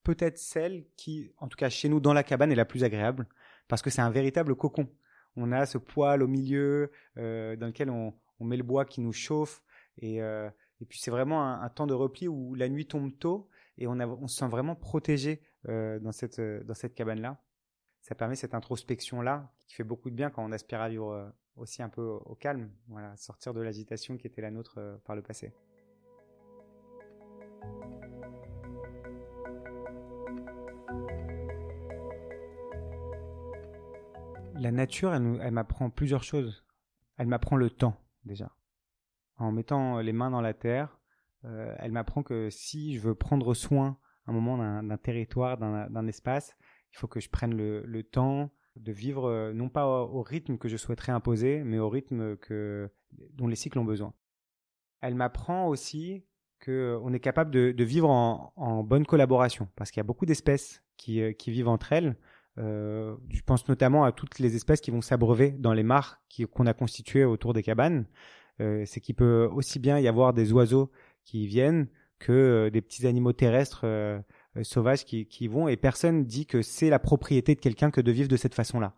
peut-être 0.04 0.38
celle 0.38 0.86
qui, 0.96 1.32
en 1.40 1.48
tout 1.48 1.58
cas 1.58 1.70
chez 1.70 1.90
nous 1.90 2.00
dans 2.00 2.14
la 2.14 2.24
cabane, 2.24 2.52
est 2.52 2.56
la 2.56 2.66
plus 2.66 2.84
agréable, 2.84 3.28
parce 3.68 3.82
que 3.82 3.90
c'est 3.90 4.02
un 4.02 4.10
véritable 4.10 4.56
cocon. 4.56 4.90
On 5.36 5.52
a 5.52 5.66
ce 5.66 5.78
poêle 5.78 6.24
au 6.24 6.28
milieu 6.28 6.92
euh, 7.18 7.56
dans 7.58 7.68
lequel 7.68 7.90
on, 7.90 8.14
on, 8.40 8.46
met 8.46 8.56
le 8.56 8.64
bois 8.64 8.86
qui 8.86 9.02
nous 9.02 9.12
chauffe, 9.12 9.62
et, 9.98 10.22
euh, 10.22 10.50
et 10.80 10.86
puis 10.86 11.00
c'est 11.00 11.12
vraiment 11.12 11.44
un, 11.44 11.62
un, 11.62 11.70
temps 11.70 11.88
de 11.88 11.94
repli 11.94 12.28
où 12.28 12.56
la 12.56 12.70
nuit 12.70 12.86
tombe 12.86 13.12
tôt, 13.18 13.50
et 13.78 13.88
on, 13.88 14.28
se 14.28 14.38
sent 14.38 14.48
vraiment 14.48 14.76
protégé 14.76 15.42
euh, 15.68 16.00
dans 16.00 16.12
cette, 16.12 16.40
dans 16.40 16.74
cette 16.74 16.96
cabane-là. 16.96 17.42
Ça 18.02 18.16
permet 18.16 18.36
cette 18.36 18.54
introspection-là, 18.54 19.52
qui 19.68 19.76
fait 19.76 19.84
beaucoup 19.84 20.10
de 20.10 20.16
bien 20.16 20.30
quand 20.30 20.46
on 20.46 20.52
aspire 20.52 20.82
à 20.82 20.90
vivre 20.90 21.12
euh, 21.12 21.30
aussi 21.56 21.82
un 21.82 21.90
peu 21.90 22.02
au 22.04 22.36
calme, 22.36 22.70
voilà, 22.88 23.16
sortir 23.18 23.54
de 23.54 23.62
l'agitation 23.62 24.18
qui 24.18 24.28
était 24.28 24.42
la 24.42 24.52
nôtre 24.52 24.76
euh, 24.78 24.98
par 25.06 25.16
le 25.16 25.22
passé. 25.22 25.54
La 34.58 34.72
nature, 34.72 35.14
elle, 35.14 35.52
m'apprend 35.52 35.90
plusieurs 35.90 36.24
choses. 36.24 36.66
Elle 37.18 37.28
m'apprend 37.28 37.56
le 37.56 37.70
temps, 37.70 38.00
déjà. 38.24 38.52
En 39.38 39.52
mettant 39.52 40.00
les 40.00 40.14
mains 40.14 40.32
dans 40.32 40.42
la 40.42 40.54
terre, 40.54 40.90
euh, 40.90 41.05
elle 41.80 41.92
m'apprend 41.92 42.24
que 42.24 42.50
si 42.50 42.96
je 42.96 43.02
veux 43.02 43.16
prendre 43.16 43.54
soin 43.54 43.98
un 44.28 44.34
moment 44.34 44.58
d'un 44.58 44.98
territoire, 44.98 45.58
d'un 45.58 46.08
espace, 46.08 46.56
il 46.96 46.98
faut 46.98 47.08
que 47.08 47.20
je 47.20 47.30
prenne 47.30 47.54
le, 47.56 48.04
temps, 48.04 48.52
de 48.76 48.92
vivre 48.92 49.26
euh, 49.26 49.54
non 49.54 49.70
pas 49.70 49.86
au, 49.88 50.22
rythme 50.22 50.58
que 50.58 50.70
je 50.70 50.78
souhaiterais 50.78 51.12
imposer, 51.12 51.62
mais 51.64 51.78
au 51.78 51.90
rythme 51.90 52.38
que, 52.38 52.90
dont 53.34 53.48
les 53.48 53.56
cycles 53.56 53.80
ont 53.80 53.86
besoin. 53.86 54.14
Elle 55.02 55.16
m'apprend 55.16 55.68
aussi 55.68 56.26
qu'on 56.64 56.72
euh, 56.72 57.14
est 57.14 57.20
capable 57.20 57.52
de, 57.52 57.84
vivre 57.84 58.10
en, 58.10 58.84
bonne 58.84 59.06
collaboration, 59.06 59.68
parce 59.76 59.92
qu'il 59.92 60.00
y 60.00 60.02
a 60.02 60.06
beaucoup 60.06 60.26
d'espèces 60.26 60.84
qui, 60.98 61.22
euh, 61.22 61.34
vivent 61.48 61.68
entre 61.68 61.94
elles. 61.94 62.16
Euh, 62.58 63.18
je 63.30 63.42
pense 63.42 63.68
notamment 63.68 64.06
à 64.06 64.14
toutes 64.14 64.40
les 64.40 64.56
espèces 64.56 64.80
qui 64.80 64.90
vont 64.90 65.02
s'abreuver 65.02 65.52
dans 65.52 65.74
les 65.74 65.84
mares 65.84 66.22
qu'on 66.54 66.66
a 66.66 66.74
constituées 66.74 67.26
autour 67.26 67.54
des 67.54 67.64
cabanes. 67.64 68.06
Euh, 68.62 68.84
C'est 68.86 69.02
qu'il 69.02 69.16
peut 69.16 69.50
aussi 69.52 69.80
bien 69.80 70.00
y 70.00 70.08
avoir 70.08 70.34
des 70.34 70.54
oiseaux 70.54 70.92
qui 71.26 71.48
viennent 71.48 71.88
que 72.20 72.70
des 72.70 72.82
petits 72.82 73.06
animaux 73.08 73.34
terrestres 73.34 73.82
euh, 74.58 74.64
sauvages 74.64 75.06
qui, 75.06 75.28
qui 75.28 75.48
vont 75.48 75.68
et 75.68 75.76
personne 75.76 76.26
dit 76.26 76.46
que 76.46 76.62
c'est 76.62 76.90
la 76.90 77.00
propriété 77.00 77.56
de 77.56 77.60
quelqu'un 77.60 77.92
que 77.92 78.02
de 78.02 78.12
vivre 78.12 78.30
de 78.30 78.38
cette 78.38 78.56
façon-là. 78.56 78.96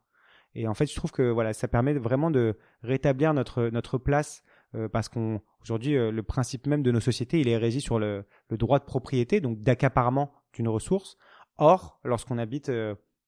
Et 0.56 0.68
en 0.68 0.74
fait, 0.74 0.86
je 0.88 0.96
trouve 0.96 1.12
que 1.12 1.30
voilà, 1.30 1.54
ça 1.54 1.68
permet 1.68 1.94
vraiment 1.94 2.32
de 2.32 2.58
rétablir 2.84 3.34
notre 3.34 3.70
notre 3.70 3.98
place 3.98 4.44
euh, 4.76 4.88
parce 4.88 5.10
qu'on 5.10 5.42
aujourd'hui 5.62 5.98
euh, 5.98 6.12
le 6.12 6.24
principe 6.24 6.68
même 6.68 6.84
de 6.84 6.92
nos 6.92 7.00
sociétés, 7.00 7.40
il 7.40 7.48
est 7.48 7.58
régi 7.58 7.82
sur 7.82 8.00
le, 8.00 8.26
le 8.50 8.58
droit 8.58 8.80
de 8.80 8.86
propriété, 8.86 9.42
donc 9.42 9.62
d'accaparement 9.62 10.32
d'une 10.54 10.68
ressource. 10.68 11.18
Or, 11.58 12.00
lorsqu'on 12.04 12.38
habite 12.38 12.72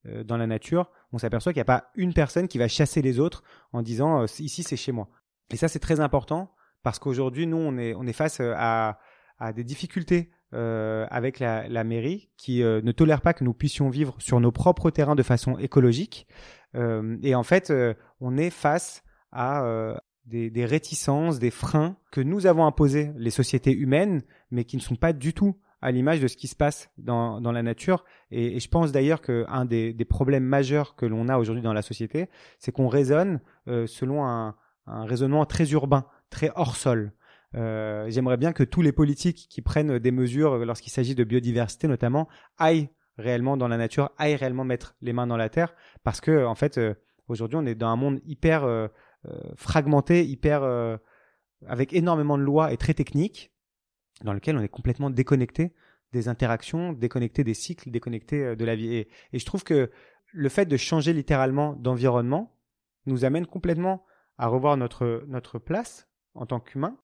dans 0.04 0.36
la 0.36 0.46
nature, 0.46 0.88
on 1.12 1.18
s'aperçoit 1.18 1.52
qu'il 1.52 1.58
n'y 1.58 1.62
a 1.62 1.64
pas 1.64 1.90
une 1.96 2.14
personne 2.14 2.46
qui 2.46 2.58
va 2.58 2.68
chasser 2.68 3.02
les 3.02 3.18
autres 3.18 3.42
en 3.72 3.82
disant 3.82 4.24
ici 4.38 4.62
c'est 4.62 4.76
chez 4.76 4.92
moi. 4.92 5.08
Et 5.50 5.56
ça 5.56 5.66
c'est 5.66 5.80
très 5.80 5.98
important 5.98 6.52
parce 6.82 6.98
qu'aujourd'hui 6.98 7.46
nous 7.46 7.58
on 7.58 7.76
est 7.78 7.94
on 7.94 8.06
est 8.06 8.12
face 8.12 8.40
à 8.40 8.98
à 9.38 9.52
des 9.52 9.64
difficultés 9.64 10.30
euh, 10.52 11.06
avec 11.10 11.38
la, 11.38 11.68
la, 11.68 11.84
mairie 11.84 12.28
qui 12.36 12.62
euh, 12.62 12.80
ne 12.82 12.92
tolère 12.92 13.22
pas 13.22 13.32
que 13.32 13.44
nous 13.44 13.54
puissions 13.54 13.88
vivre 13.88 14.16
sur 14.18 14.38
nos 14.40 14.52
propres 14.52 14.90
terrains 14.90 15.14
de 15.14 15.22
façon 15.22 15.56
écologique. 15.58 16.26
Euh, 16.74 17.16
et 17.22 17.34
en 17.34 17.42
fait, 17.42 17.70
euh, 17.70 17.94
on 18.20 18.36
est 18.36 18.50
face 18.50 19.02
à 19.32 19.64
euh, 19.64 19.96
des, 20.26 20.50
des, 20.50 20.64
réticences, 20.64 21.38
des 21.38 21.50
freins 21.50 21.96
que 22.10 22.20
nous 22.20 22.46
avons 22.46 22.66
imposés 22.66 23.12
les 23.16 23.30
sociétés 23.30 23.72
humaines, 23.72 24.22
mais 24.50 24.64
qui 24.64 24.76
ne 24.76 24.82
sont 24.82 24.96
pas 24.96 25.12
du 25.12 25.32
tout 25.32 25.56
à 25.82 25.92
l'image 25.92 26.20
de 26.20 26.28
ce 26.28 26.36
qui 26.36 26.48
se 26.48 26.56
passe 26.56 26.90
dans, 26.98 27.40
dans 27.40 27.52
la 27.52 27.62
nature. 27.62 28.04
Et, 28.30 28.56
et 28.56 28.60
je 28.60 28.68
pense 28.68 28.92
d'ailleurs 28.92 29.22
qu'un 29.22 29.64
des, 29.64 29.94
des, 29.94 30.04
problèmes 30.04 30.44
majeurs 30.44 30.94
que 30.94 31.06
l'on 31.06 31.28
a 31.28 31.38
aujourd'hui 31.38 31.62
dans 31.62 31.72
la 31.72 31.80
société, 31.80 32.28
c'est 32.58 32.70
qu'on 32.70 32.88
raisonne 32.88 33.40
selon 33.66 34.26
un, 34.26 34.56
un 34.86 35.04
raisonnement 35.04 35.46
très 35.46 35.70
urbain, 35.70 36.04
très 36.30 36.50
hors 36.54 36.76
sol. 36.76 37.12
Euh, 37.56 38.08
j'aimerais 38.08 38.36
bien 38.36 38.52
que 38.52 38.62
tous 38.62 38.80
les 38.80 38.92
politiques 38.92 39.48
qui 39.50 39.60
prennent 39.60 39.98
des 39.98 40.12
mesures 40.12 40.64
lorsqu'il 40.64 40.92
s'agit 40.92 41.16
de 41.16 41.24
biodiversité 41.24 41.88
notamment 41.88 42.28
aillent 42.58 42.90
réellement 43.18 43.56
dans 43.56 43.68
la 43.68 43.76
nature, 43.76 44.10
aillent 44.18 44.36
réellement 44.36 44.64
mettre 44.64 44.94
les 45.02 45.12
mains 45.12 45.26
dans 45.26 45.36
la 45.36 45.48
terre, 45.48 45.74
parce 46.04 46.20
que 46.20 46.44
en 46.46 46.54
fait 46.54 46.78
euh, 46.78 46.94
aujourd'hui 47.26 47.58
on 47.58 47.66
est 47.66 47.74
dans 47.74 47.88
un 47.88 47.96
monde 47.96 48.20
hyper 48.24 48.64
euh, 48.64 48.86
fragmenté, 49.56 50.24
hyper 50.24 50.62
avec 51.66 51.92
énormément 51.92 52.38
de 52.38 52.42
lois 52.42 52.72
et 52.72 52.78
très 52.78 52.94
techniques, 52.94 53.52
dans 54.24 54.32
lequel 54.32 54.56
on 54.56 54.62
est 54.62 54.68
complètement 54.68 55.10
déconnecté 55.10 55.74
des 56.12 56.28
interactions, 56.28 56.94
déconnecté 56.94 57.44
des 57.44 57.52
cycles, 57.52 57.90
déconnecté 57.90 58.56
de 58.56 58.64
la 58.64 58.74
vie. 58.74 58.94
Et, 58.94 59.08
et 59.34 59.38
je 59.38 59.44
trouve 59.44 59.62
que 59.62 59.90
le 60.32 60.48
fait 60.48 60.64
de 60.64 60.76
changer 60.78 61.12
littéralement 61.12 61.74
d'environnement 61.74 62.56
nous 63.04 63.26
amène 63.26 63.44
complètement 63.44 64.06
à 64.38 64.46
revoir 64.46 64.78
notre 64.78 65.22
notre 65.28 65.58
place 65.58 66.09
en 66.34 66.46
tant 66.46 66.60
qu'humain 66.60 66.96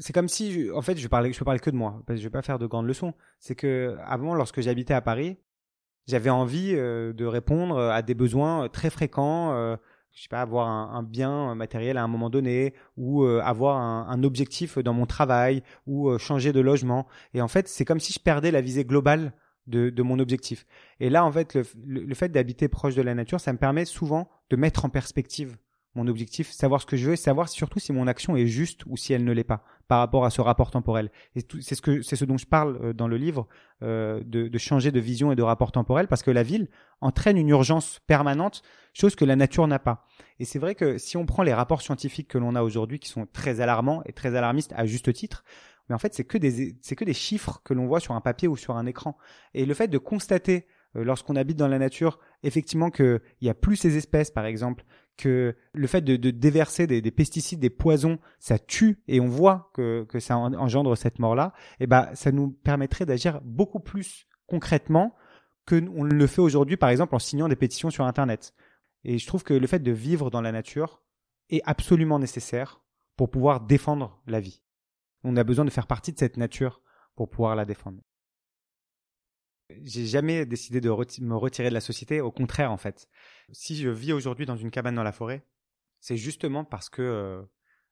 c'est 0.00 0.12
comme 0.12 0.28
si, 0.28 0.70
en 0.72 0.80
fait, 0.80 0.96
je 0.96 1.08
parlais, 1.08 1.32
je 1.32 1.38
peux 1.40 1.44
parler 1.44 1.58
que 1.58 1.70
de 1.70 1.74
moi, 1.74 2.02
parce 2.06 2.18
que 2.18 2.22
je 2.22 2.28
vais 2.28 2.30
pas 2.30 2.42
faire 2.42 2.60
de 2.60 2.66
grandes 2.66 2.86
leçons. 2.86 3.14
C'est 3.40 3.56
que 3.56 3.96
avant, 4.04 4.32
lorsque 4.32 4.60
j'habitais 4.60 4.94
à 4.94 5.00
Paris, 5.00 5.38
j'avais 6.06 6.30
envie 6.30 6.72
euh, 6.76 7.12
de 7.12 7.24
répondre 7.24 7.76
à 7.80 8.00
des 8.02 8.14
besoins 8.14 8.64
euh, 8.64 8.68
très 8.68 8.90
fréquents. 8.90 9.54
Euh, 9.54 9.76
je 10.12 10.22
sais 10.22 10.28
pas, 10.28 10.40
avoir 10.40 10.68
un, 10.68 11.02
bien 11.04 11.54
matériel 11.54 11.96
à 11.96 12.02
un 12.02 12.08
moment 12.08 12.28
donné, 12.28 12.74
ou 12.96 13.22
euh, 13.22 13.40
avoir 13.40 13.76
un, 13.76 14.22
objectif 14.24 14.78
dans 14.78 14.92
mon 14.92 15.06
travail, 15.06 15.62
ou 15.86 16.08
euh, 16.08 16.18
changer 16.18 16.52
de 16.52 16.60
logement. 16.60 17.06
Et 17.34 17.40
en 17.40 17.46
fait, 17.46 17.68
c'est 17.68 17.84
comme 17.84 18.00
si 18.00 18.12
je 18.12 18.18
perdais 18.18 18.50
la 18.50 18.60
visée 18.60 18.84
globale 18.84 19.32
de, 19.68 20.02
mon 20.02 20.18
objectif. 20.18 20.66
Et 20.98 21.10
là, 21.10 21.24
en 21.24 21.30
fait, 21.30 21.58
le 21.84 22.14
fait 22.14 22.30
d'habiter 22.30 22.68
proche 22.68 22.94
de 22.94 23.02
la 23.02 23.14
nature, 23.14 23.38
ça 23.38 23.52
me 23.52 23.58
permet 23.58 23.84
souvent 23.84 24.28
de 24.50 24.56
mettre 24.56 24.86
en 24.86 24.88
perspective 24.88 25.56
mon 25.98 26.06
objectif, 26.06 26.50
savoir 26.50 26.80
ce 26.80 26.86
que 26.86 26.96
je 26.96 27.06
veux 27.06 27.12
et 27.14 27.16
savoir 27.16 27.48
surtout 27.48 27.80
si 27.80 27.92
mon 27.92 28.06
action 28.06 28.36
est 28.36 28.46
juste 28.46 28.82
ou 28.86 28.96
si 28.96 29.12
elle 29.12 29.24
ne 29.24 29.32
l'est 29.32 29.44
pas 29.44 29.64
par 29.88 29.98
rapport 29.98 30.24
à 30.24 30.30
ce 30.30 30.40
rapport 30.40 30.70
temporel. 30.70 31.10
Et 31.34 31.40
c'est 31.60 31.74
ce 31.74 31.82
que 31.82 32.24
dont 32.24 32.38
je 32.38 32.46
parle 32.46 32.78
euh, 32.82 32.92
dans 32.92 33.08
le 33.08 33.16
livre 33.16 33.48
euh, 33.82 34.22
de, 34.24 34.58
changer 34.58 34.92
de 34.92 35.00
vision 35.00 35.32
et 35.32 35.36
de 35.36 35.42
rapport 35.42 35.72
temporel 35.72 36.06
parce 36.06 36.22
que 36.22 36.30
la 36.30 36.42
ville 36.42 36.68
entraîne 37.00 37.36
une 37.36 37.48
urgence 37.48 38.00
permanente, 38.06 38.62
chose 38.92 39.16
que 39.16 39.24
la 39.24 39.36
nature 39.36 39.66
n'a 39.66 39.78
pas. 39.78 40.06
Et 40.38 40.44
c'est 40.44 40.58
vrai 40.58 40.74
que 40.74 40.98
si 40.98 41.16
on 41.16 41.26
prend 41.26 41.42
les 41.42 41.54
rapports 41.54 41.82
scientifiques 41.82 42.28
que 42.28 42.38
l'on 42.38 42.54
a 42.54 42.62
aujourd'hui 42.62 43.00
qui 43.00 43.08
sont 43.08 43.26
très 43.26 43.60
alarmants 43.60 44.02
et 44.06 44.12
très 44.12 44.36
alarmistes 44.36 44.72
à 44.76 44.86
juste 44.86 45.12
titre, 45.12 45.44
mais 45.88 45.94
en 45.94 45.98
fait 45.98 46.14
c'est 46.14 46.24
que 46.24 46.38
des 46.38 46.76
c'est 46.80 46.96
que 46.96 47.04
des 47.04 47.14
chiffres 47.14 47.60
que 47.64 47.74
l'on 47.74 47.86
voit 47.86 48.00
sur 48.00 48.14
un 48.14 48.20
papier 48.20 48.46
ou 48.46 48.56
sur 48.56 48.76
un 48.76 48.86
écran. 48.86 49.16
Et 49.54 49.66
le 49.66 49.74
fait 49.74 49.88
de 49.88 49.98
constater 49.98 50.66
euh, 50.96 51.04
lorsqu'on 51.04 51.36
habite 51.36 51.56
dans 51.56 51.68
la 51.68 51.78
nature, 51.78 52.18
effectivement 52.42 52.90
qu'il 52.90 53.20
y 53.40 53.48
a 53.48 53.54
plus 53.54 53.76
ces 53.76 53.96
espèces, 53.96 54.30
par 54.30 54.46
exemple, 54.46 54.84
que 55.18 55.54
le 55.74 55.86
fait 55.86 56.00
de, 56.00 56.16
déverser 56.30 56.86
des, 56.86 57.02
des, 57.02 57.10
pesticides, 57.10 57.60
des 57.60 57.68
poisons, 57.70 58.18
ça 58.38 58.58
tue 58.58 59.02
et 59.08 59.20
on 59.20 59.26
voit 59.26 59.70
que, 59.74 60.04
que 60.08 60.20
ça 60.20 60.38
engendre 60.38 60.96
cette 60.96 61.18
mort-là, 61.18 61.52
et 61.80 61.84
eh 61.84 61.86
ben 61.86 62.08
ça 62.14 62.32
nous 62.32 62.50
permettrait 62.50 63.04
d'agir 63.04 63.40
beaucoup 63.42 63.80
plus 63.80 64.26
concrètement 64.46 65.14
que 65.66 65.84
on 65.94 66.04
le 66.04 66.26
fait 66.26 66.40
aujourd'hui, 66.40 66.78
par 66.78 66.88
exemple, 66.88 67.14
en 67.14 67.18
signant 67.18 67.48
des 67.48 67.56
pétitions 67.56 67.90
sur 67.90 68.06
Internet. 68.06 68.54
Et 69.04 69.18
je 69.18 69.26
trouve 69.26 69.42
que 69.42 69.54
le 69.54 69.66
fait 69.66 69.80
de 69.80 69.92
vivre 69.92 70.30
dans 70.30 70.40
la 70.40 70.52
nature 70.52 71.02
est 71.50 71.62
absolument 71.64 72.18
nécessaire 72.18 72.80
pour 73.16 73.30
pouvoir 73.30 73.60
défendre 73.60 74.22
la 74.26 74.40
vie. 74.40 74.62
On 75.24 75.36
a 75.36 75.44
besoin 75.44 75.64
de 75.64 75.70
faire 75.70 75.86
partie 75.86 76.12
de 76.12 76.18
cette 76.18 76.36
nature 76.36 76.80
pour 77.16 77.28
pouvoir 77.28 77.56
la 77.56 77.64
défendre 77.64 78.00
j'ai 79.84 80.06
jamais 80.06 80.46
décidé 80.46 80.80
de 80.80 80.88
me 80.88 81.36
retirer 81.36 81.68
de 81.68 81.74
la 81.74 81.80
société. 81.80 82.20
Au 82.20 82.30
contraire, 82.30 82.72
en 82.72 82.76
fait, 82.76 83.08
si 83.52 83.76
je 83.76 83.88
vis 83.88 84.12
aujourd'hui 84.12 84.46
dans 84.46 84.56
une 84.56 84.70
cabane 84.70 84.94
dans 84.94 85.02
la 85.02 85.12
forêt, 85.12 85.44
c'est 86.00 86.16
justement 86.16 86.64
parce 86.64 86.88
que 86.88 87.02
euh, 87.02 87.42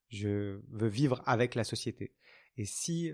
je 0.09 0.61
veux 0.69 0.87
vivre 0.87 1.21
avec 1.25 1.55
la 1.55 1.63
société. 1.63 2.13
Et 2.55 2.65
si 2.65 3.13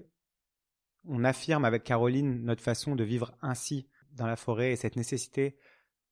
on 1.06 1.24
affirme 1.24 1.66
avec 1.66 1.84
Caroline 1.84 2.44
notre 2.44 2.64
façon 2.64 2.96
de 2.96 3.04
vivre 3.04 3.36
ainsi 3.42 3.88
dans 4.12 4.28
la 4.28 4.36
forêt 4.36 4.72
et 4.72 4.76
cette 4.76 4.96
nécessité 4.96 5.58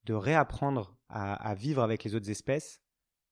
de 0.06 0.14
réapprendre 0.14 0.98
à, 1.08 1.54
vivre 1.56 1.84
avec 1.84 2.04
les 2.04 2.16
autres 2.16 2.30
espèces, 2.30 2.82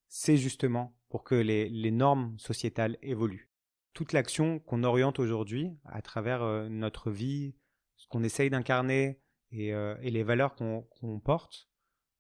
c'est 0.08 0.38
justement 0.38 0.96
pour 1.10 1.24
que 1.24 1.36
les, 1.36 1.70
les, 1.70 1.92
normes 1.92 2.38
sociétales 2.38 2.98
évoluent. 3.02 3.50
Toute 3.94 4.14
l'action 4.14 4.60
qu'on 4.60 4.84
oriente 4.84 5.20
aujourd'hui 5.20 5.72
à 5.86 6.02
travers 6.02 6.44
euh, 6.44 6.70
notre 6.70 7.10
vie, 7.10 7.56
ce 8.00 8.08
qu'on 8.08 8.24
essaye 8.24 8.50
d'incarner 8.50 9.22
et, 9.52 9.74
euh, 9.74 9.96
les 10.02 10.24
valeurs 10.24 10.56
qu'on 10.56 10.88
qu 11.00 11.20
porte 11.24 11.70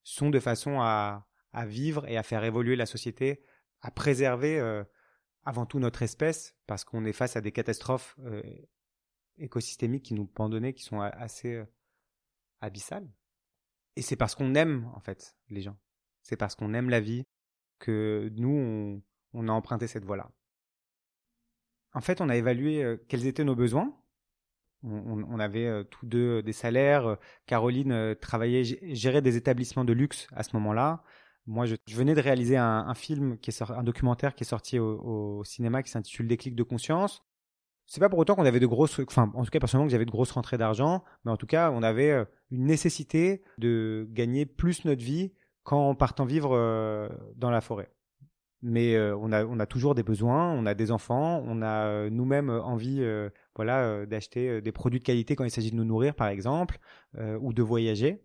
sont 0.04 0.30
de 0.30 0.40
façon 0.40 0.80
à, 0.82 1.26
vivre 1.66 2.08
et 2.08 2.18
à 2.18 2.24
faire 2.24 2.44
évoluer 2.44 2.76
la 2.76 2.86
société, 2.86 3.44
à 3.82 3.92
préserver 3.92 4.60
euh, 4.60 4.84
avant 5.44 5.66
tout 5.66 5.80
notre 5.80 6.04
espèce, 6.04 6.56
parce 6.68 6.84
qu'on 6.84 7.06
est 7.06 7.14
face 7.14 7.36
à 7.36 7.42
des 7.42 7.52
catastrophes 7.52 8.16
euh, 8.20 8.44
écosystémiques 9.38 10.06
qui 10.06 10.14
nous 10.14 10.28
pendonnaient, 10.28 10.74
qui 10.74 10.84
sont 10.84 11.02
assez, 11.02 11.64
abyssal. 12.62 13.10
Et 13.96 14.02
c'est 14.02 14.16
parce 14.18 14.36
qu'on 14.36 14.54
aime, 14.54 14.92
en 14.94 15.00
fait, 15.00 15.38
les 15.50 15.62
gens. 15.62 15.78
C'est 16.22 16.38
parce 16.38 16.56
qu'on 16.56 16.74
aime 16.74 16.90
la 16.90 17.00
vie 17.00 17.24
que 17.80 18.30
nous, 18.36 19.02
on, 19.34 19.48
a 19.48 19.52
emprunté 19.52 19.88
cette 19.88 20.06
voie-là. 20.06 20.30
En 21.94 22.02
fait, 22.02 22.22
on 22.22 22.30
a 22.30 22.36
évalué 22.36 22.98
quels 23.08 23.26
étaient 23.26 23.46
nos 23.46 23.56
besoins. 23.56 23.99
On, 24.84 25.40
avait 25.40 25.68
euh, 25.68 25.84
tous 25.84 26.06
deux 26.06 26.42
des 26.42 26.54
salaires. 26.54 27.18
Caroline 27.46 28.16
travaillait, 28.22 28.64
gérait 28.64 29.22
des 29.22 29.36
établissements 29.36 29.86
de 29.86 29.94
luxe 29.94 30.28
à 30.34 30.44
ce 30.44 30.56
moment-là. 30.56 31.04
Moi, 31.48 31.66
je, 31.66 31.76
venais 31.96 32.14
de 32.14 32.22
réaliser 32.22 32.58
un, 32.58 32.94
film, 32.94 33.38
qui 33.40 33.50
est 33.50 33.62
un 33.62 33.84
documentaire 33.84 34.36
qui 34.36 34.44
est 34.44 34.48
sorti 34.48 34.78
au, 34.78 35.44
cinéma 35.44 35.82
qui 35.82 35.90
s'intitule 35.90 36.28
Déclic 36.28 36.56
de 36.56 36.64
conscience, 36.64 37.24
c'est 37.90 38.00
pas 38.00 38.10
pour 38.10 38.20
autant 38.20 38.36
qu'on 38.36 38.46
avait 38.46 38.60
de 38.60 38.68
grosses, 38.68 39.00
en 39.00 39.04
tout 39.44 39.50
cas, 39.50 39.60
personnellement, 39.60 39.88
que 39.88 39.92
j'avais 39.92 40.06
de 40.06 40.12
grosses 40.12 40.32
rentrées 40.32 40.60
d'argent, 40.60 41.04
mais 41.26 41.32
en 41.32 41.38
tout 41.38 41.48
cas, 41.48 41.72
on 41.72 41.82
avait 41.82 42.12
euh, 42.12 42.26
une 42.52 42.66
nécessité 42.66 43.42
de 43.58 44.08
gagner 44.12 44.46
plus 44.46 44.86
notre 44.86 45.04
vie 45.04 45.34
qu'en 45.64 45.96
partant 45.96 46.26
vivre 46.26 46.56
euh, 46.56 47.10
dans 47.36 47.50
la 47.50 47.62
forêt. 47.62 47.92
Mais 48.62 48.96
euh, 48.96 49.16
on 49.18 49.32
a, 49.32 49.46
on 49.46 49.60
a 49.60 49.66
toujours 49.66 49.96
des 49.96 50.04
besoins, 50.04 50.52
on 50.52 50.66
a 50.66 50.74
des 50.74 50.92
enfants, 50.92 51.42
on 51.46 51.62
a 51.62 52.10
nous-mêmes 52.10 52.50
envie, 52.50 53.02
voilà, 53.56 54.06
d'acheter 54.06 54.62
des 54.62 54.72
produits 54.72 55.00
de 55.00 55.06
qualité 55.06 55.36
quand 55.36 55.46
il 55.46 55.52
s'agit 55.52 55.72
de 55.72 55.76
nous 55.76 55.86
nourrir, 55.86 56.16
par 56.16 56.28
exemple, 56.28 56.80
ou 57.18 57.54
de 57.54 57.64
voyager. 57.64 58.22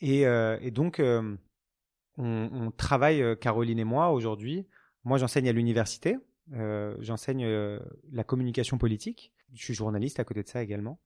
Et, 0.00 0.24
donc, 0.70 1.02
on, 2.18 2.70
travaille, 2.76 3.36
Caroline 3.40 3.78
et 3.78 3.84
moi, 3.84 4.10
aujourd'hui. 4.10 4.66
Moi, 5.04 5.18
j'enseigne 5.18 5.48
à 5.48 5.52
l'université, 5.52 6.16
euh, 6.52 6.96
j'enseigne 7.00 7.44
euh, 7.44 7.78
la 8.12 8.24
communication 8.24 8.78
politique. 8.78 9.32
Je 9.54 9.62
suis 9.64 9.74
journaliste 9.74 10.20
à 10.20 10.24
côté 10.24 10.42
de 10.42 10.48
ça 10.48 10.62
également. 10.62 11.00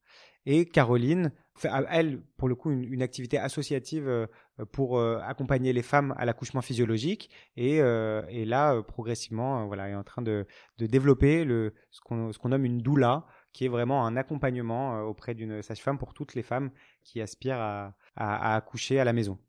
Et 0.45 0.65
Caroline, 0.65 1.31
fait, 1.55 1.69
elle, 1.89 2.21
pour 2.37 2.47
le 2.47 2.55
coup, 2.55 2.71
une, 2.71 3.01
activité 3.01 3.37
associative 3.37 4.07
euh, 4.07 4.25
pour 4.71 5.01
accompagner 5.01 5.73
les 5.73 5.81
femmes 5.81 6.13
à 6.17 6.25
l'accouchement 6.25 6.61
physiologique. 6.61 7.29
Et, 7.55 7.77
et 7.77 8.45
là, 8.45 8.81
progressivement, 8.81 9.67
voilà, 9.67 9.89
est 9.89 9.95
en 9.95 10.03
train 10.03 10.21
de, 10.21 10.45
développer 10.77 11.45
ce 11.91 12.01
qu'on 12.01 12.49
nomme 12.49 12.65
une 12.65 12.79
doula, 12.79 13.25
qui 13.53 13.65
est 13.65 13.69
vraiment 13.69 14.05
un 14.05 14.15
accompagnement 14.17 15.01
auprès 15.01 15.33
d'une 15.33 15.61
sage-femme 15.61 15.97
pour 15.97 16.13
toutes 16.13 16.33
les 16.35 16.43
femmes 16.43 16.71
qui 17.03 17.21
aspirent 17.21 17.59
à, 17.59 18.55
accoucher 18.55 18.99
à 18.99 19.03
la 19.03 19.13
maison. 19.13 19.39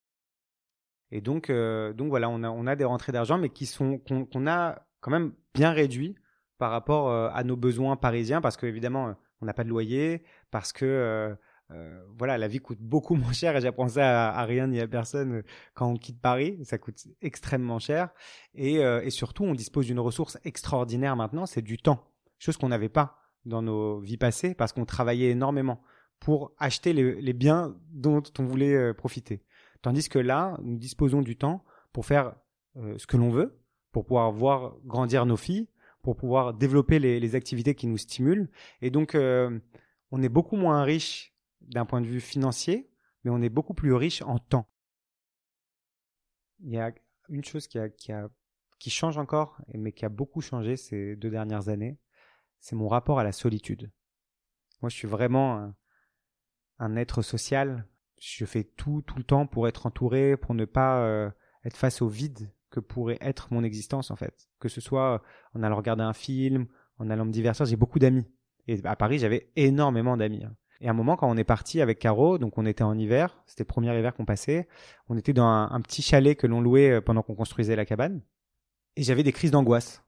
Et 1.11 1.21
donc, 1.21 1.50
donc 1.50 2.09
voilà, 2.09 2.28
on 2.28 2.66
a, 2.66 2.76
des 2.76 2.85
rentrées 2.85 3.12
d'argent, 3.12 3.38
mais 3.38 3.49
qui 3.49 3.66
sont 3.66 3.99
qu'on 3.99 4.47
a 4.47 4.83
quand 5.00 5.11
même 5.11 5.33
bien 5.54 5.73
réduit 5.73 6.14
par 6.61 6.71
rapport 6.71 7.09
euh, 7.09 7.31
à 7.33 7.43
nos 7.43 7.57
besoins 7.57 7.97
parisiens, 7.97 8.43
parce 8.43 8.59
qu'évidemment, 8.59 9.09
euh, 9.09 9.12
on 9.40 9.47
n'a 9.47 9.55
pas 9.55 9.64
de 9.64 9.71
loyer, 9.71 10.23
parce 10.50 10.75
que 10.75 10.85
euh, 11.73 12.05
voilà, 12.19 12.37
la 12.37 12.49
vie 12.49 12.59
coûte 12.59 12.81
beaucoup 12.81 13.14
moins 13.17 13.33
cher 13.33 13.57
et 13.57 13.62
j'apprends 13.62 13.88
ça 13.88 14.31
à, 14.31 14.45
rien 14.45 14.67
ni 14.67 14.79
à 14.79 14.87
personne 14.87 15.43
quand 15.75 15.88
on 15.88 15.97
quitte 15.97 16.21
Paris, 16.21 16.59
ça 16.64 16.76
coûte 16.76 16.99
extrêmement 17.23 17.79
cher 17.79 18.11
et, 18.55 18.83
surtout 19.09 19.45
on 19.45 19.55
dispose 19.55 19.87
d'une 19.87 20.00
ressource 20.00 20.37
extraordinaire 20.45 21.17
maintenant, 21.17 21.47
c'est 21.47 21.62
du 21.62 21.79
temps, 21.79 22.05
chose 22.38 22.59
qu'on 22.59 22.69
n'avait 22.69 22.90
pas 22.90 23.17
dans 23.47 23.62
nos 23.62 24.00
vies 24.00 24.19
passées 24.19 24.55
parce 24.55 24.73
qu'on 24.73 24.85
travaillait 24.85 25.31
énormément 25.31 25.81
pour 26.19 26.52
acheter 26.59 26.93
les, 26.93 27.33
biens 27.33 27.75
dont 27.93 28.23
on 28.38 28.45
voulait 28.45 28.93
profiter. 28.93 29.43
Tandis 29.81 30.09
que 30.11 30.19
là, 30.19 30.59
nous 30.62 30.76
disposons 30.76 31.23
du 31.23 31.37
temps 31.37 31.64
pour 31.93 32.05
faire 32.05 32.35
ce 32.75 33.07
que 33.07 33.17
l'on 33.17 33.31
veut, 33.31 33.59
pour 33.93 34.05
pouvoir 34.05 34.31
voir 34.33 34.75
grandir 34.85 35.25
nos 35.25 35.37
filles, 35.37 35.69
pour 36.02 36.16
pouvoir 36.16 36.54
développer 36.54 36.99
les, 36.99 37.35
activités 37.35 37.75
qui 37.75 37.87
nous 37.87 37.99
stimulent. 37.99 38.50
Et 38.80 38.90
donc, 38.90 39.14
euh, 39.14 39.59
on 40.11 40.23
est 40.23 40.28
beaucoup 40.28 40.57
moins 40.57 40.83
riche 40.83 41.35
d'un 41.61 41.85
point 41.85 42.00
de 42.00 42.07
vue 42.07 42.21
financier, 42.21 42.90
mais 43.25 43.30
on 43.30 43.42
est 43.42 43.50
beaucoup 43.50 43.75
plus 43.75 43.92
riche 43.92 44.23
en 44.23 44.38
temps. 44.38 44.69
Il 46.61 46.71
y 46.71 46.78
a 46.78 46.92
une 47.28 47.45
chose 47.45 47.66
qui, 47.66 47.78
qui, 47.97 48.12
a, 48.12 48.28
qui 48.78 48.90
change 48.90 49.19
encore, 49.19 49.61
mais 49.75 49.92
qui 49.92 50.04
a 50.04 50.09
beaucoup 50.09 50.40
changé 50.40 50.76
ces 50.76 51.16
deux 51.16 51.30
dernières 51.30 51.69
années, 51.69 51.99
c'est 52.58 52.76
mon 52.76 52.89
rapport 52.89 53.19
à 53.19 53.25
la 53.25 53.32
solitude. 53.32 53.91
Moi, 54.82 54.89
je 54.89 54.97
suis 54.97 55.08
vraiment 55.08 55.56
un, 55.58 55.76
un, 56.78 56.97
être 56.97 57.23
social. 57.23 57.86
Je 58.21 58.45
fais 58.45 58.65
tout, 58.65 59.02
tout 59.02 59.17
le 59.17 59.25
temps 59.25 59.47
pour 59.47 59.69
être 59.69 59.86
entouré, 59.86 60.36
pour 60.36 60.54
ne 60.54 60.65
pas 60.65 61.02
euh, 61.04 61.30
être 61.65 61.76
face 61.76 62.02
au 62.02 62.08
vide 62.08 62.50
que 62.71 62.80
pourrait 62.80 63.19
être 63.21 63.52
mon 63.52 63.63
existence 63.65 64.11
en 64.11 64.17
fait. 64.17 64.49
Que 64.59 64.69
ce 64.69 64.80
soit 64.80 65.23
en 65.54 65.63
allant 65.63 65.76
regarder 65.76 66.02
un 66.02 66.13
film, 66.13 66.67
en 66.99 67.11
allant 67.11 67.25
me 67.25 67.33
divertir, 67.33 67.67
j'ai 67.67 67.76
beaucoup 67.76 67.99
d'amis. 67.99 68.26
Et 68.69 68.80
à 68.85 68.97
Paris, 68.97 69.19
j'avais 69.19 69.50
énormément 69.56 70.17
d'amis. 70.17 70.45
Hein. 70.45 70.54
Et 70.80 70.89
à 70.89 70.91
un 70.91 70.95
moment, 70.95 71.17
quand 71.17 71.28
on 71.28 71.37
est 71.37 71.45
parti 71.45 71.80
avec 71.80 71.99
Caro, 71.99 72.39
donc 72.39 72.56
on 72.56 72.65
était 72.65 72.85
en 72.85 72.97
hiver, 72.97 73.43
c'était 73.47 73.65
le 73.65 73.69
premier 73.69 73.97
hiver 73.99 74.15
qu'on 74.15 74.25
passait, 74.25 74.67
on 75.09 75.19
était 75.19 75.33
dans 75.33 75.47
un 75.47 75.80
petit 75.83 76.00
chalet 76.00 76.37
que 76.37 76.47
l'on 76.47 76.61
louait 76.61 76.91
euh, 76.91 77.00
pendant 77.00 77.23
qu'on 77.23 77.35
construisait 77.35 77.76
la 77.76 77.85
cabane, 77.85 78.23
et 78.97 79.02
j'avais 79.02 79.23
des 79.23 79.33
crises 79.33 79.50
d'angoisse 79.50 80.02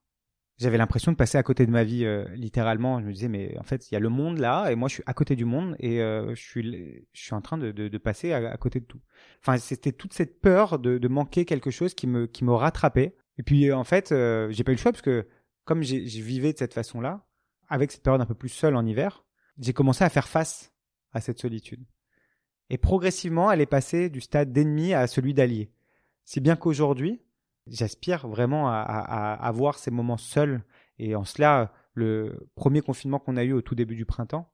j'avais 0.62 0.78
l'impression 0.78 1.10
de 1.12 1.16
passer 1.16 1.36
à 1.36 1.42
côté 1.42 1.66
de 1.66 1.70
ma 1.70 1.82
vie 1.82 2.04
euh, 2.04 2.24
littéralement. 2.34 3.00
Je 3.00 3.06
me 3.06 3.12
disais 3.12 3.28
mais 3.28 3.58
en 3.58 3.64
fait 3.64 3.90
il 3.90 3.94
y 3.94 3.96
a 3.96 4.00
le 4.00 4.08
monde 4.08 4.38
là 4.38 4.70
et 4.70 4.76
moi 4.76 4.88
je 4.88 4.94
suis 4.94 5.02
à 5.06 5.12
côté 5.12 5.34
du 5.34 5.44
monde 5.44 5.74
et 5.78 6.00
euh, 6.00 6.34
je 6.34 6.40
suis 6.40 7.06
je 7.12 7.20
suis 7.20 7.34
en 7.34 7.40
train 7.40 7.58
de, 7.58 7.72
de, 7.72 7.98
passer 7.98 8.32
à, 8.32 8.56
côté 8.56 8.80
de 8.80 8.84
tout. 8.84 9.00
Enfin 9.40 9.58
c'était 9.58 9.92
toute 9.92 10.12
cette 10.12 10.40
peur 10.40 10.78
de, 10.78 10.98
de, 10.98 11.08
manquer 11.08 11.44
quelque 11.44 11.70
chose 11.70 11.94
qui 11.94 12.06
me 12.06 12.26
qui 12.26 12.44
me 12.44 12.52
rattrapait. 12.52 13.16
Et 13.38 13.42
puis 13.42 13.72
en 13.72 13.84
fait 13.84 14.12
euh, 14.12 14.50
j'ai 14.50 14.62
pas 14.62 14.72
eu 14.72 14.76
le 14.76 14.80
choix 14.80 14.92
parce 14.92 15.02
que 15.02 15.26
comme 15.64 15.82
j'ai 15.82 15.98
vivais 15.98 16.52
de 16.52 16.58
cette 16.58 16.74
façon 16.74 17.00
là, 17.00 17.26
avec 17.68 17.90
cette 17.90 18.02
période 18.02 18.20
un 18.20 18.26
peu 18.26 18.34
plus 18.34 18.48
seule 18.48 18.76
en 18.76 18.86
hiver, 18.86 19.24
j'ai 19.58 19.72
commencé 19.72 20.04
à 20.04 20.08
faire 20.08 20.28
face 20.28 20.72
à 21.12 21.20
cette 21.20 21.40
solitude. 21.40 21.84
Et 22.70 22.78
progressivement 22.78 23.50
elle 23.50 23.60
est 23.60 23.66
passée 23.66 24.10
du 24.10 24.20
stade 24.20 24.52
d'ennemi 24.52 24.94
à 24.94 25.08
celui 25.08 25.34
d'allié. 25.34 25.72
Si 26.24 26.40
bien 26.40 26.54
qu'aujourd'hui 26.54 27.20
J'aspire 27.66 28.26
vraiment 28.26 28.68
à, 28.68 29.38
avoir 29.40 29.78
ces 29.78 29.90
moments 29.90 30.16
seuls. 30.16 30.64
Et 30.98 31.14
en 31.14 31.24
cela, 31.24 31.72
le 31.94 32.48
premier 32.54 32.80
confinement 32.80 33.18
qu'on 33.18 33.36
a 33.36 33.44
eu 33.44 33.52
au 33.52 33.62
tout 33.62 33.74
début 33.74 33.94
du 33.94 34.04
printemps, 34.04 34.52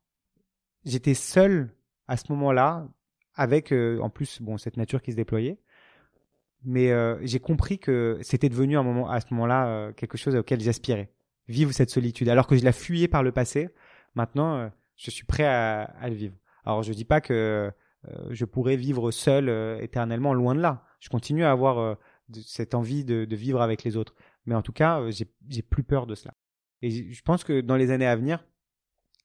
j'étais 0.85 1.15
seul 1.15 1.75
à 2.07 2.17
ce 2.17 2.31
moment-là, 2.33 2.89
avec 3.35 3.73
euh, 3.73 4.01
en 4.01 4.11
plus 4.11 4.43
bon 4.43 4.59
cette 4.59 4.77
nature 4.77 5.01
qui 5.01 5.13
se 5.13 5.17
déployait. 5.17 5.59
Mais 6.65 6.91
euh, 6.91 7.19
j'ai 7.23 7.39
compris 7.39 7.79
que 7.79 8.19
c'était 8.21 8.49
devenu 8.49 8.77
un 8.77 8.83
moment, 8.83 9.09
à 9.09 9.21
ce 9.21 9.27
moment-là 9.33 9.69
euh, 9.69 9.93
quelque 9.93 10.19
chose 10.19 10.35
auquel 10.35 10.61
j'aspirais. 10.61 11.13
Vivre 11.47 11.73
cette 11.73 11.91
solitude. 11.91 12.29
Alors 12.29 12.47
que 12.47 12.57
je 12.57 12.65
la 12.65 12.73
fuyais 12.73 13.09
par 13.09 13.23
le 13.23 13.33
passé, 13.33 13.69
maintenant 14.15 14.71
je 14.97 15.11
suis 15.11 15.25
prêt 15.25 15.47
à, 15.47 16.09
le 16.09 16.15
vivre. 16.15 16.35
Alors 16.67 16.83
je 16.83 16.93
dis 16.93 17.07
pas 17.07 17.23
que 17.23 17.73
je 18.29 18.45
pourrais 18.45 18.77
vivre 18.77 19.11
seul 19.11 19.49
éternellement, 19.81 20.35
loin 20.35 20.55
de 20.55 20.61
là. 20.61 20.85
Je 21.01 21.09
continue 21.09 21.45
à 21.45 21.51
avoir 21.51 21.97
cette 22.45 22.75
envie 22.75 23.05
de, 23.05 23.27
vivre 23.35 23.61
avec 23.61 23.85
les 23.85 23.97
autres. 23.97 24.15
Mais 24.47 24.55
en 24.55 24.63
tout 24.63 24.73
cas, 24.73 25.01
euh, 25.01 25.11
j'ai 25.11 25.63
plus 25.63 25.85
peur 25.85 26.07
de 26.07 26.15
cela. 26.15 26.35
Et 26.83 27.13
je 27.13 27.23
pense 27.23 27.45
que 27.45 27.61
dans 27.61 27.77
les 27.77 27.91
années 27.91 28.07
à 28.07 28.17
venir, 28.17 28.45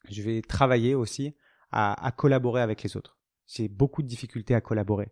je 0.10 0.22
vais 0.22 0.42
travailler 0.42 0.96
aussi 0.96 1.36
à, 1.72 2.12
collaborer 2.16 2.62
avec 2.62 2.84
les 2.84 2.98
autres. 2.98 3.18
J'ai 3.48 3.68
beaucoup 3.68 4.04
de 4.04 4.08
difficultés 4.08 4.54
à 4.54 4.62
collaborer. 4.62 5.12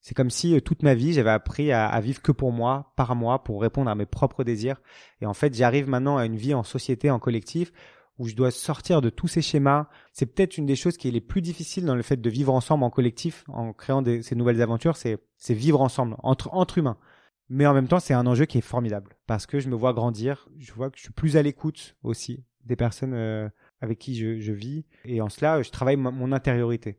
C'est 0.00 0.14
comme 0.14 0.30
si 0.30 0.54
euh, 0.54 0.60
toute 0.60 0.82
ma 0.82 0.94
vie, 0.94 1.12
j'avais 1.12 1.30
appris 1.30 1.72
à, 1.72 1.98
vivre 2.00 2.22
que 2.22 2.32
pour 2.32 2.52
moi, 2.52 2.92
par 2.96 3.16
moi, 3.16 3.42
pour 3.42 3.60
répondre 3.60 3.90
à 3.90 3.94
mes 3.94 4.06
propres 4.06 4.44
désirs. 4.44 4.80
Et 5.20 5.26
en 5.26 5.34
fait, 5.34 5.54
j'arrive 5.54 5.88
maintenant 5.88 6.16
à 6.16 6.26
une 6.26 6.36
vie 6.36 6.54
en 6.54 6.62
société, 6.62 7.10
en 7.10 7.18
collectif, 7.18 7.72
où 8.18 8.28
je 8.28 8.34
dois 8.34 8.50
sortir 8.50 9.00
de 9.00 9.10
tous 9.10 9.28
ces 9.28 9.42
schémas. 9.42 9.88
C'est 10.12 10.26
peut-être 10.26 10.58
une 10.58 10.66
des 10.66 10.76
choses 10.76 10.96
qui 10.96 11.08
est 11.08 11.12
les 11.12 11.20
plus 11.20 11.42
difficiles 11.42 11.84
dans 11.84 11.96
le 11.96 12.02
fait 12.02 12.16
de 12.16 12.30
vivre 12.30 12.54
ensemble 12.54 12.84
en 12.84 12.90
collectif, 12.90 13.44
en 13.48 13.72
créant 13.72 14.02
ces 14.04 14.34
nouvelles 14.36 14.62
aventures, 14.62 14.96
c'est 14.96 15.18
vivre 15.54 15.80
ensemble, 15.80 16.16
entre, 16.22 16.52
entre 16.52 16.78
humains. 16.78 16.98
Mais 17.48 17.66
en 17.66 17.74
même 17.74 17.88
temps, 17.88 18.00
c'est 18.00 18.14
un 18.14 18.26
enjeu 18.26 18.44
qui 18.44 18.58
est 18.58 18.62
formidable 18.62 19.16
parce 19.26 19.46
que 19.46 19.60
je 19.60 19.68
me 19.68 19.76
vois 19.76 19.92
grandir, 19.92 20.48
je 20.58 20.72
vois 20.72 20.90
que 20.90 20.96
je 20.96 21.02
suis 21.02 21.12
plus 21.12 21.36
à 21.36 21.42
l'écoute 21.42 21.96
aussi 22.02 22.44
des 22.64 22.76
personnes 22.76 23.14
euh, 23.14 23.48
avec 23.80 23.98
qui 23.98 24.16
je, 24.16 24.40
je, 24.40 24.52
vis. 24.52 24.84
Et 25.04 25.20
en 25.20 25.28
cela, 25.28 25.62
je 25.62 25.70
travaille 25.70 25.96
mon 25.96 26.32
intériorité. 26.32 26.98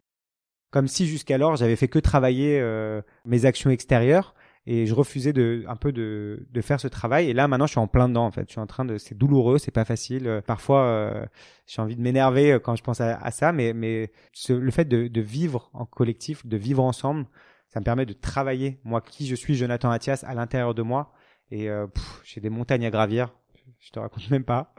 Comme 0.71 0.87
si 0.87 1.05
jusqu'alors, 1.07 1.57
j'avais 1.57 1.75
fait 1.75 1.87
que 1.89 1.99
travailler 1.99 2.59
euh, 2.59 3.01
mes 3.25 3.45
actions 3.45 3.69
extérieures 3.69 4.33
et 4.65 4.85
je 4.85 4.93
refusais 4.93 5.31
de 5.31 5.63
un 5.67 5.77
peu 5.77 5.93
de, 5.93 6.45
de 6.49 6.61
faire 6.61 6.79
ce 6.79 6.87
travail. 6.87 7.29
Et 7.29 7.33
là 7.33 7.47
maintenant 7.47 7.67
je 7.67 7.71
suis 7.71 7.79
en 7.79 7.87
plein 7.87 8.09
dedans 8.09 8.25
en 8.25 8.31
fait. 8.31 8.45
Je 8.47 8.51
suis 8.51 8.59
en 8.59 8.67
train 8.67 8.83
de 8.83 8.97
c'est 8.97 9.15
douloureux 9.15 9.59
c'est 9.59 9.71
pas 9.71 9.85
facile. 9.85 10.27
Euh, 10.27 10.41
parfois 10.41 11.25
j'ai 11.67 11.81
envie 11.81 11.95
de 11.95 12.01
m'énerver 12.01 12.59
quand 12.61 12.75
je 12.75 12.83
pense 12.83 12.99
à, 12.99 13.15
à 13.17 13.31
ça. 13.31 13.53
Mais 13.53 13.71
mais 13.73 14.11
le 14.49 14.71
fait 14.71 14.85
de, 14.85 15.07
de 15.07 15.21
vivre 15.21 15.69
en 15.73 15.85
collectif 15.85 16.45
de 16.45 16.57
vivre 16.57 16.83
ensemble 16.83 17.27
ça 17.69 17.79
me 17.79 17.85
permet 17.85 18.05
de 18.05 18.13
travailler, 18.13 18.79
moi 18.83 19.01
qui 19.01 19.27
je 19.27 19.35
suis, 19.35 19.55
Jonathan 19.55 19.89
Mathias, 19.89 20.23
à 20.23 20.33
l'intérieur 20.33 20.73
de 20.73 20.81
moi. 20.81 21.13
Et 21.51 21.69
euh, 21.69 21.87
j'ai 22.23 22.41
des 22.41 22.49
montagnes 22.49 22.85
à 22.85 22.91
gravir, 22.91 23.33
je 23.79 23.91
te 23.91 23.99
raconte 23.99 24.29
même 24.29 24.43
pas. 24.43 24.73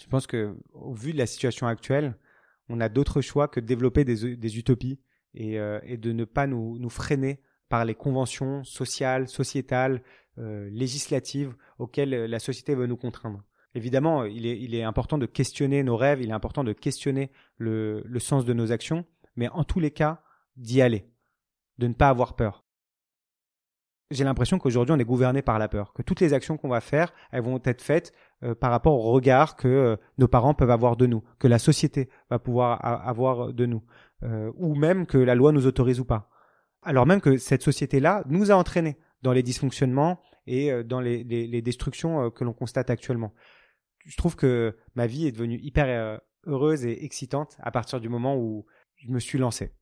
Je 0.00 0.06
pense 0.06 0.26
que 0.26 0.56
au 0.72 0.94
vu 0.94 1.12
de 1.12 1.18
la 1.18 1.26
situation 1.26 1.66
actuelle, 1.66 2.16
on 2.68 2.80
a 2.80 2.88
d'autres 2.88 3.20
choix 3.20 3.48
que 3.48 3.60
de 3.60 3.66
développer 3.66 4.04
des, 4.04 4.58
utopies 4.58 5.00
et, 5.34 5.58
euh, 5.58 5.80
et, 5.84 5.96
de 5.96 6.12
ne 6.12 6.24
pas 6.24 6.46
nous, 6.46 6.78
nous, 6.78 6.90
freiner 6.90 7.40
par 7.68 7.84
les 7.84 7.94
conventions 7.94 8.64
sociales, 8.64 9.28
sociétales, 9.28 10.02
euh, 10.38 10.68
législatives 10.70 11.54
auxquelles 11.78 12.10
la 12.10 12.38
société 12.38 12.74
veut 12.74 12.86
nous 12.86 12.96
contraindre. 12.96 13.42
Évidemment, 13.74 14.24
il 14.24 14.46
est, 14.46 14.58
il 14.60 14.74
est 14.74 14.82
important 14.82 15.18
de 15.18 15.26
questionner 15.26 15.82
nos 15.82 15.96
rêves, 15.96 16.20
il 16.22 16.30
est 16.30 16.34
important 16.34 16.64
de 16.64 16.72
questionner 16.72 17.30
le, 17.58 18.02
le 18.04 18.18
sens 18.20 18.44
de 18.44 18.52
nos 18.52 18.72
actions, 18.72 19.04
mais 19.36 19.48
en 19.48 19.64
tous 19.64 19.80
les 19.80 19.90
cas, 19.90 20.22
d'y 20.56 20.82
aller, 20.82 21.10
de 21.78 21.86
ne 21.86 21.94
pas 21.94 22.08
avoir 22.08 22.34
peur. 22.36 22.66
J'ai 24.12 24.22
l'impression 24.22 24.58
qu'aujourd'hui, 24.58 24.94
on 24.94 24.98
est 24.98 25.04
gouverné 25.04 25.42
par 25.42 25.58
la 25.58 25.68
peur, 25.68 25.92
que 25.92 26.02
toutes 26.02 26.20
les 26.20 26.32
actions 26.32 26.56
qu'on 26.56 26.68
va 26.68 26.80
faire, 26.80 27.12
elles 27.32 27.42
vont 27.42 27.60
être 27.64 27.82
faites 27.82 28.12
euh, 28.44 28.54
par 28.54 28.70
rapport 28.70 28.94
au 28.94 29.10
regard 29.12 29.56
que 29.56 29.66
euh, 29.66 29.96
nos 30.18 30.28
parents 30.28 30.54
peuvent 30.54 30.70
avoir 30.70 30.96
de 30.96 31.06
nous, 31.06 31.24
que 31.40 31.48
la 31.48 31.58
société 31.58 32.08
va 32.30 32.38
pouvoir 32.38 32.84
avoir 32.84 33.52
de 33.52 33.66
nous, 33.66 33.82
euh, 34.22 34.52
ou 34.56 34.76
même 34.76 35.06
que 35.06 35.18
la 35.18 35.34
loi 35.34 35.50
nous 35.50 35.66
autorise 35.66 35.98
ou 35.98 36.04
pas. 36.04 36.30
Alors 36.82 37.04
même 37.04 37.20
que 37.20 37.36
cette 37.36 37.62
société-là 37.62 38.22
nous 38.28 38.52
a 38.52 38.54
entraînés 38.54 38.96
dans 39.22 39.32
les 39.32 39.42
dysfonctionnements 39.42 40.20
et 40.46 40.84
dans 40.84 41.00
les, 41.00 41.24
les 41.24 41.62
destructions 41.62 42.30
que 42.30 42.44
l'on 42.44 42.52
constate 42.52 42.90
actuellement. 42.90 43.34
Je 44.04 44.16
trouve 44.16 44.36
que 44.36 44.76
ma 44.94 45.08
vie 45.08 45.26
est 45.26 45.32
devenue 45.32 45.58
hyper 45.60 46.20
heureuse 46.46 46.84
et 46.84 47.04
excitante 47.04 47.56
à 47.58 47.72
partir 47.72 48.00
du 48.00 48.08
moment 48.08 48.36
où 48.36 48.66
je 48.94 49.10
me 49.10 49.18
suis 49.18 49.38
lancé. 49.38 49.72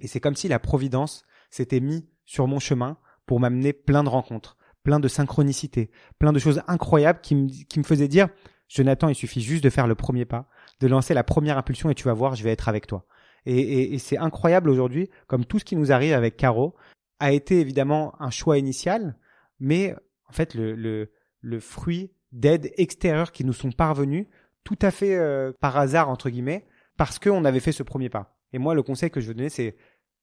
Et 0.00 0.08
c'est 0.08 0.20
comme 0.20 0.36
si 0.36 0.48
la 0.48 0.58
Providence 0.58 1.24
s'était 1.50 1.80
mis 1.80 2.08
sur 2.24 2.46
mon 2.46 2.58
chemin 2.58 2.96
pour 3.26 3.40
m'amener 3.40 3.72
plein 3.72 4.02
de 4.02 4.08
rencontres, 4.08 4.56
plein 4.82 5.00
de 5.00 5.08
synchronicités, 5.08 5.90
plein 6.18 6.32
de 6.32 6.38
choses 6.38 6.62
incroyables 6.66 7.20
qui 7.20 7.34
me, 7.34 7.48
qui 7.48 7.78
me 7.78 7.84
faisaient 7.84 8.08
dire, 8.08 8.28
Jonathan, 8.68 9.08
il 9.08 9.14
suffit 9.14 9.40
juste 9.40 9.64
de 9.64 9.70
faire 9.70 9.86
le 9.86 9.94
premier 9.94 10.24
pas, 10.24 10.48
de 10.80 10.86
lancer 10.86 11.14
la 11.14 11.24
première 11.24 11.58
impulsion 11.58 11.90
et 11.90 11.94
tu 11.94 12.04
vas 12.04 12.14
voir, 12.14 12.34
je 12.34 12.44
vais 12.44 12.50
être 12.50 12.68
avec 12.68 12.86
toi. 12.86 13.06
Et, 13.46 13.94
et, 13.94 13.98
c'est 13.98 14.18
incroyable 14.18 14.68
aujourd'hui, 14.68 15.08
comme 15.26 15.44
tout 15.44 15.58
ce 15.58 15.64
qui 15.64 15.76
nous 15.76 15.92
arrive 15.92 16.12
avec 16.12 16.36
Caro 16.36 16.74
a 17.18 17.32
été 17.32 17.60
évidemment 17.60 18.14
un 18.20 18.30
choix 18.30 18.58
initial, 18.58 19.16
mais 19.58 19.94
en 20.28 20.32
fait 20.32 20.54
le, 20.54 20.74
le, 20.74 21.10
le 21.40 21.60
fruit 21.60 22.12
d'aides 22.32 22.70
extérieures 22.76 23.32
qui 23.32 23.44
nous 23.44 23.52
sont 23.52 23.72
parvenues 23.72 24.28
tout 24.62 24.78
à 24.82 24.90
fait 24.90 25.16
euh, 25.16 25.52
par 25.58 25.76
hasard 25.76 26.08
entre 26.08 26.30
guillemets, 26.30 26.66
parce 26.96 27.18
qu'on 27.18 27.44
avait 27.44 27.60
fait 27.60 27.72
ce 27.72 27.82
premier 27.82 28.10
pas. 28.10 28.36
Et 28.52 28.58
moi, 28.58 28.74
le 28.74 28.82
conseil 28.82 29.10
que 29.10 29.20
je 29.20 29.28
veux 29.28 29.34
donner, 29.34 29.48
c'est 29.48 29.76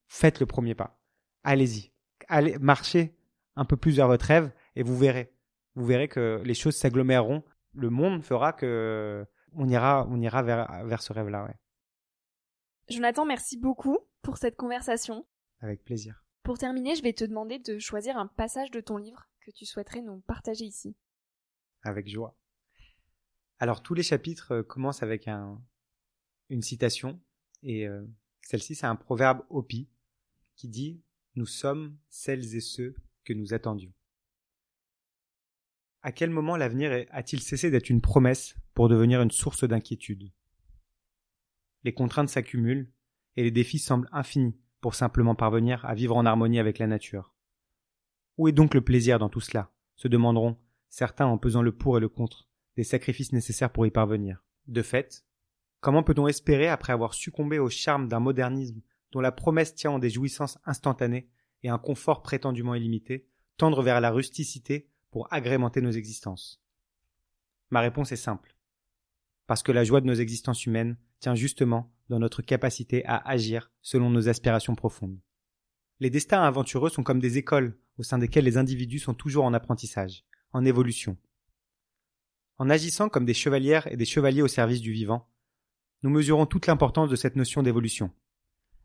faites 0.08 0.40
le 0.40 0.46
premier 0.46 0.76
pas. 0.76 1.00
Allez-y. 1.44 1.92
Allez, 2.28 2.58
marchez 2.60 3.16
un 3.56 3.66
peu 3.66 3.78
plus 3.78 3.96
vers 3.96 4.08
votre 4.08 4.26
rêve 4.26 4.52
et 4.76 4.84
vous 4.84 4.98
verrez. 4.98 5.34
Vous 5.76 5.86
verrez 5.86 6.08
que 6.08 6.42
les 6.44 6.54
choses 6.54 6.76
s'aggloméreront. 6.76 7.44
Le 7.74 7.90
monde 7.90 8.24
fera 8.24 8.54
que 8.54 9.26
on 9.54 9.68
ira, 9.70 10.08
on 10.10 10.20
ira 10.22 10.44
vers, 10.44 10.86
vers 10.86 11.02
ce 11.02 11.14
rêve-là, 11.14 11.46
ouais. 11.46 11.56
Jonathan, 12.90 13.26
merci 13.26 13.58
beaucoup 13.58 14.00
pour 14.22 14.38
cette 14.38 14.56
conversation. 14.56 15.26
Avec 15.60 15.84
plaisir. 15.84 16.24
Pour 16.44 16.58
terminer, 16.58 16.96
je 16.96 17.04
vais 17.04 17.14
te 17.14 17.26
demander 17.26 17.60
de 17.60 17.80
choisir 17.80 18.18
un 18.18 18.28
passage 18.28 18.72
de 18.72 18.80
ton 18.80 18.98
livre 18.98 19.30
que 19.42 19.52
tu 19.52 19.66
souhaiterais 19.66 20.02
nous 20.02 20.22
partager 20.22 20.66
ici. 20.66 20.96
Avec 21.84 22.08
joie. 22.08 22.38
Alors 23.60 23.82
tous 23.82 23.94
les 23.94 24.04
chapitres 24.04 24.54
euh, 24.54 24.64
commencent 24.64 25.04
avec 25.04 25.28
un, 25.28 25.62
une 26.50 26.62
citation 26.62 27.20
et 27.64 27.88
euh, 27.88 28.06
celle-ci, 28.42 28.76
c'est 28.76 28.86
un 28.86 28.96
proverbe 28.96 29.44
Hopi 29.50 29.90
qui 30.58 30.68
dit 30.68 31.02
Nous 31.36 31.46
sommes 31.46 31.98
celles 32.10 32.56
et 32.56 32.60
ceux 32.60 32.96
que 33.24 33.34
nous 33.34 33.54
attendions. 33.54 33.94
À 36.02 36.12
quel 36.12 36.30
moment 36.30 36.58
l'avenir 36.58 37.06
a-t-il 37.12 37.42
cessé 37.42 37.72
d'être 37.72 37.90
une 37.90 38.02
promesse 38.02 38.56
pour 38.74 38.90
devenir 38.90 39.22
une 39.22 39.32
source 39.32 39.64
d'inquiétude? 39.64 40.32
Les 41.84 41.94
contraintes 41.94 42.30
s'accumulent 42.30 42.92
et 43.36 43.44
les 43.44 43.52
défis 43.52 43.80
semblent 43.80 44.10
infinis 44.12 44.60
pour 44.82 44.96
simplement 44.96 45.36
parvenir 45.36 45.86
à 45.86 45.96
vivre 45.96 46.18
en 46.18 46.26
harmonie 46.26 46.60
avec 46.60 46.80
la 46.80 46.88
nature. 46.88 47.34
Où 48.38 48.48
est 48.48 48.54
donc 48.54 48.74
le 48.74 48.82
plaisir 48.82 49.20
dans 49.20 49.30
tout 49.30 49.42
cela? 49.42 49.72
se 49.96 50.08
demanderont 50.08 50.58
certains 50.90 51.26
en 51.26 51.38
pesant 51.38 51.62
le 51.62 51.72
pour 51.72 51.98
et 51.98 52.02
le 52.02 52.10
contre 52.10 52.48
des 52.76 52.84
sacrifices 52.84 53.34
nécessaires 53.34 53.72
pour 53.72 53.88
y 53.88 53.92
parvenir. 53.92 54.44
De 54.68 54.84
fait, 54.84 55.26
Comment 55.80 56.04
peut-on 56.04 56.28
espérer, 56.28 56.68
après 56.68 56.94
avoir 56.94 57.14
succombé 57.14 57.60
au 57.60 57.70
charme 57.70 58.08
d'un 58.08 58.20
modernisme 58.20 58.82
dont 59.12 59.22
la 59.22 59.32
promesse 59.32 59.76
tient 59.76 59.92
en 59.92 60.00
des 60.00 60.10
jouissances 60.10 60.58
instantanées 60.66 61.30
et 61.64 61.70
un 61.70 61.78
confort 61.78 62.22
prétendument 62.22 62.76
illimité, 62.76 63.28
tendre 63.58 63.82
vers 63.82 64.02
la 64.02 64.12
rusticité 64.12 64.90
pour 65.12 65.32
agrémenter 65.34 65.82
nos 65.82 65.92
existences 65.92 66.62
Ma 67.70 67.82
réponse 67.82 68.12
est 68.12 68.18
simple. 68.18 68.56
Parce 69.46 69.64
que 69.64 69.72
la 69.72 69.84
joie 69.84 70.02
de 70.02 70.06
nos 70.06 70.14
existences 70.14 70.66
humaines 70.66 70.98
tient 71.20 71.36
justement 71.36 71.92
dans 72.10 72.20
notre 72.20 72.42
capacité 72.42 73.06
à 73.06 73.18
agir 73.28 73.72
selon 73.82 74.10
nos 74.10 74.30
aspirations 74.30 74.76
profondes. 74.76 75.20
Les 76.00 76.10
destins 76.10 76.44
aventureux 76.44 76.90
sont 76.90 77.04
comme 77.04 77.20
des 77.20 77.38
écoles 77.38 77.78
au 77.98 78.04
sein 78.04 78.20
desquelles 78.20 78.46
les 78.46 78.58
individus 78.58 79.00
sont 79.00 79.14
toujours 79.14 79.46
en 79.46 79.54
apprentissage, 79.54 80.24
en 80.54 80.64
évolution. 80.64 81.18
En 82.58 82.70
agissant 82.70 83.10
comme 83.10 83.26
des 83.26 83.34
chevalières 83.34 83.92
et 83.92 83.98
des 83.98 84.06
chevaliers 84.06 84.42
au 84.42 84.48
service 84.48 84.82
du 84.82 84.92
vivant, 84.92 85.28
nous 86.04 86.10
mesurons 86.10 86.46
toute 86.46 86.68
l'importance 86.68 87.10
de 87.10 87.16
cette 87.16 87.36
notion 87.36 87.64
d'évolution. 87.64 88.12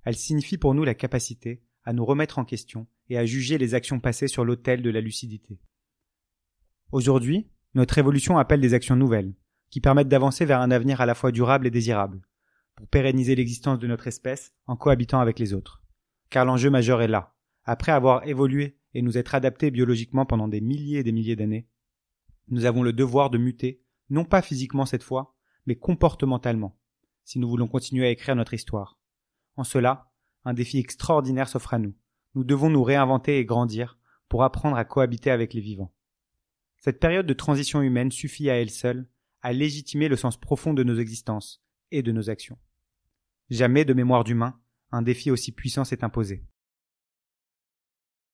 Elle 0.04 0.16
signifie 0.16 0.58
pour 0.58 0.74
nous 0.74 0.84
la 0.84 0.94
capacité 0.94 1.62
à 1.84 1.92
nous 1.92 2.04
remettre 2.04 2.38
en 2.38 2.44
question 2.44 2.86
et 3.08 3.18
à 3.18 3.26
juger 3.26 3.58
les 3.58 3.74
actions 3.74 4.00
passées 4.00 4.28
sur 4.28 4.44
l'autel 4.44 4.82
de 4.82 4.90
la 4.90 5.00
lucidité. 5.00 5.60
Aujourd'hui, 6.90 7.50
notre 7.74 7.98
évolution 7.98 8.38
appelle 8.38 8.60
des 8.60 8.74
actions 8.74 8.96
nouvelles, 8.96 9.34
qui 9.70 9.80
permettent 9.80 10.08
d'avancer 10.08 10.44
vers 10.44 10.60
un 10.60 10.70
avenir 10.70 11.00
à 11.00 11.06
la 11.06 11.14
fois 11.14 11.32
durable 11.32 11.66
et 11.66 11.70
désirable, 11.70 12.20
pour 12.76 12.86
pérenniser 12.88 13.34
l'existence 13.34 13.78
de 13.78 13.86
notre 13.86 14.06
espèce 14.06 14.52
en 14.66 14.76
cohabitant 14.76 15.20
avec 15.20 15.38
les 15.38 15.54
autres. 15.54 15.82
Car 16.30 16.44
l'enjeu 16.44 16.70
majeur 16.70 17.00
est 17.02 17.08
là. 17.08 17.34
Après 17.64 17.92
avoir 17.92 18.26
évolué 18.26 18.78
et 18.94 19.02
nous 19.02 19.16
être 19.16 19.34
adaptés 19.34 19.70
biologiquement 19.70 20.26
pendant 20.26 20.48
des 20.48 20.60
milliers 20.60 20.98
et 20.98 21.04
des 21.04 21.12
milliers 21.12 21.36
d'années, 21.36 21.68
nous 22.48 22.64
avons 22.64 22.82
le 22.82 22.92
devoir 22.92 23.30
de 23.30 23.38
muter, 23.38 23.82
non 24.10 24.24
pas 24.24 24.42
physiquement 24.42 24.84
cette 24.84 25.02
fois, 25.02 25.34
mais 25.64 25.76
comportementalement, 25.76 26.78
si 27.24 27.38
nous 27.38 27.48
voulons 27.48 27.68
continuer 27.68 28.06
à 28.06 28.10
écrire 28.10 28.36
notre 28.36 28.54
histoire. 28.54 28.98
En 29.56 29.64
cela, 29.64 30.10
un 30.44 30.54
défi 30.54 30.78
extraordinaire 30.78 31.48
s'offre 31.48 31.74
à 31.74 31.78
nous. 31.78 31.94
Nous 32.34 32.44
devons 32.44 32.70
nous 32.70 32.82
réinventer 32.82 33.38
et 33.38 33.44
grandir 33.44 33.98
pour 34.28 34.44
apprendre 34.44 34.76
à 34.76 34.84
cohabiter 34.84 35.30
avec 35.30 35.54
les 35.54 35.60
vivants. 35.60 35.92
Cette 36.78 36.98
période 36.98 37.26
de 37.26 37.34
transition 37.34 37.82
humaine 37.82 38.10
suffit 38.10 38.50
à 38.50 38.54
elle 38.54 38.70
seule 38.70 39.08
à 39.42 39.52
légitimer 39.52 40.08
le 40.08 40.16
sens 40.16 40.36
profond 40.36 40.72
de 40.72 40.82
nos 40.82 40.96
existences 40.96 41.62
et 41.90 42.02
de 42.02 42.12
nos 42.12 42.30
actions. 42.30 42.58
Jamais 43.50 43.84
de 43.84 43.92
mémoire 43.92 44.24
d'humain, 44.24 44.58
un 44.90 45.02
défi 45.02 45.30
aussi 45.30 45.52
puissant 45.52 45.84
s'est 45.84 46.04
imposé. 46.04 46.44